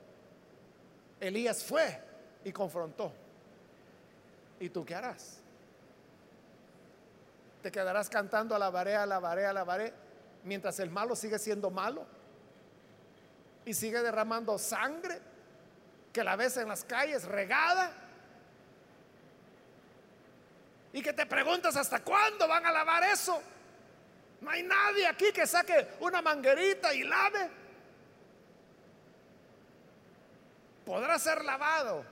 Elías 1.20 1.64
fue 1.64 2.00
y 2.46 2.52
confrontó. 2.52 3.12
¿Y 4.60 4.70
tú 4.70 4.86
qué 4.86 4.94
harás? 4.94 5.41
¿Te 7.62 7.72
quedarás 7.72 8.10
cantando 8.10 8.56
alabaré, 8.56 8.96
alabaré, 8.96 9.46
alabaré 9.46 9.94
mientras 10.44 10.80
el 10.80 10.90
malo 10.90 11.16
sigue 11.16 11.38
siendo 11.38 11.70
malo? 11.70 12.06
Y 13.66 13.74
sigue 13.74 14.02
derramando 14.02 14.58
sangre 14.58 15.20
que 16.12 16.24
la 16.24 16.36
ves 16.36 16.58
en 16.58 16.68
las 16.68 16.84
calles 16.84 17.26
regada. 17.26 17.94
Y 20.94 21.02
que 21.02 21.14
te 21.14 21.26
preguntas 21.26 21.76
hasta 21.76 22.04
cuándo 22.04 22.48
van 22.48 22.66
a 22.66 22.72
lavar 22.72 23.04
eso. 23.04 23.42
No 24.42 24.50
hay 24.50 24.64
nadie 24.64 25.08
aquí 25.08 25.32
que 25.32 25.46
saque 25.46 25.96
una 26.00 26.22
manguerita 26.22 26.94
y 26.94 27.04
lave. 27.04 27.50
Podrá 30.84 31.20
ser 31.20 31.46
lavado. 31.46 32.04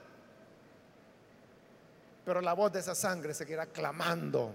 Pero 2.24 2.40
la 2.40 2.52
voz 2.52 2.72
de 2.72 2.78
esa 2.78 2.94
sangre 2.94 3.34
seguirá 3.34 3.66
clamando 3.66 4.54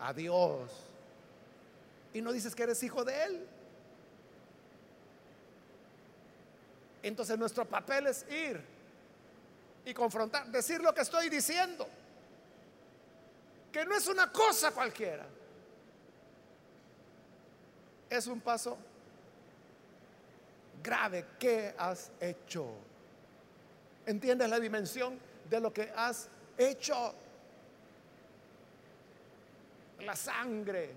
a 0.00 0.12
Dios. 0.12 0.70
Y 2.12 2.22
no 2.22 2.32
dices 2.32 2.54
que 2.54 2.64
eres 2.64 2.82
hijo 2.82 3.04
de 3.04 3.24
Él. 3.24 3.46
Entonces 7.02 7.38
nuestro 7.38 7.64
papel 7.64 8.06
es 8.06 8.26
ir 8.30 8.60
y 9.84 9.94
confrontar, 9.94 10.46
decir 10.46 10.80
lo 10.80 10.92
que 10.94 11.02
estoy 11.02 11.28
diciendo. 11.28 11.86
Que 13.72 13.84
no 13.84 13.94
es 13.94 14.06
una 14.08 14.30
cosa 14.30 14.72
cualquiera. 14.72 15.24
Es 18.08 18.26
un 18.26 18.40
paso 18.40 18.76
grave. 20.82 21.24
¿Qué 21.38 21.74
has 21.78 22.10
hecho? 22.20 22.66
¿Entiendes 24.06 24.50
la 24.50 24.58
dimensión 24.58 25.18
de 25.48 25.60
lo 25.60 25.72
que 25.72 25.92
has 25.94 26.28
hecho? 26.58 27.14
La 30.04 30.16
sangre. 30.16 30.94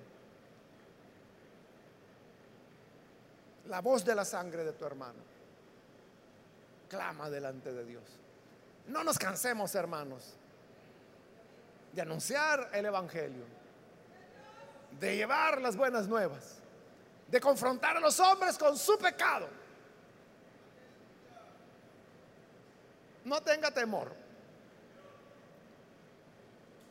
La 3.68 3.82
voz 3.82 4.04
de 4.04 4.16
la 4.16 4.26
sangre 4.26 4.64
de 4.64 4.74
tu 4.74 4.86
hermano. 4.86 5.20
Clama 6.90 7.30
delante 7.30 7.72
de 7.72 7.86
Dios. 7.86 8.04
No 8.88 9.04
nos 9.04 9.18
cansemos, 9.18 9.74
hermanos, 9.76 10.34
de 11.94 12.02
anunciar 12.02 12.70
el 12.74 12.86
Evangelio, 12.86 13.46
de 15.00 15.16
llevar 15.16 15.62
las 15.62 15.78
buenas 15.78 16.08
nuevas, 16.08 16.58
de 17.28 17.40
confrontar 17.40 17.98
a 17.98 18.00
los 18.00 18.20
hombres 18.20 18.58
con 18.58 18.78
su 18.78 18.98
pecado. 18.98 19.48
No 23.24 23.42
tenga 23.42 23.72
temor. 23.72 24.14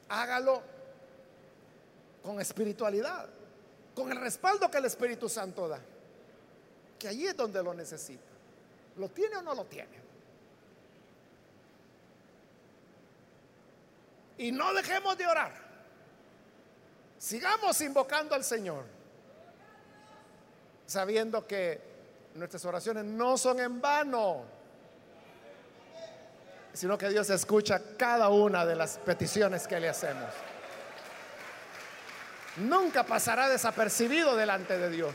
Hágalo 0.08 0.71
con 2.22 2.40
espiritualidad, 2.40 3.28
con 3.94 4.10
el 4.10 4.20
respaldo 4.20 4.70
que 4.70 4.78
el 4.78 4.84
Espíritu 4.86 5.28
Santo 5.28 5.68
da, 5.68 5.80
que 6.98 7.08
allí 7.08 7.26
es 7.26 7.36
donde 7.36 7.62
lo 7.62 7.74
necesita. 7.74 8.32
¿Lo 8.96 9.08
tiene 9.08 9.36
o 9.36 9.42
no 9.42 9.54
lo 9.54 9.64
tiene? 9.64 10.02
Y 14.38 14.52
no 14.52 14.72
dejemos 14.74 15.16
de 15.16 15.26
orar. 15.26 15.52
Sigamos 17.18 17.80
invocando 17.80 18.34
al 18.34 18.44
Señor, 18.44 18.84
sabiendo 20.86 21.46
que 21.46 21.80
nuestras 22.34 22.64
oraciones 22.64 23.04
no 23.04 23.38
son 23.38 23.60
en 23.60 23.80
vano, 23.80 24.44
sino 26.72 26.98
que 26.98 27.08
Dios 27.10 27.30
escucha 27.30 27.80
cada 27.96 28.28
una 28.30 28.66
de 28.66 28.74
las 28.74 28.98
peticiones 28.98 29.68
que 29.68 29.78
le 29.78 29.88
hacemos. 29.88 30.30
Nunca 32.56 33.04
pasará 33.04 33.48
desapercibido 33.48 34.36
delante 34.36 34.76
de 34.76 34.90
Dios. 34.90 35.14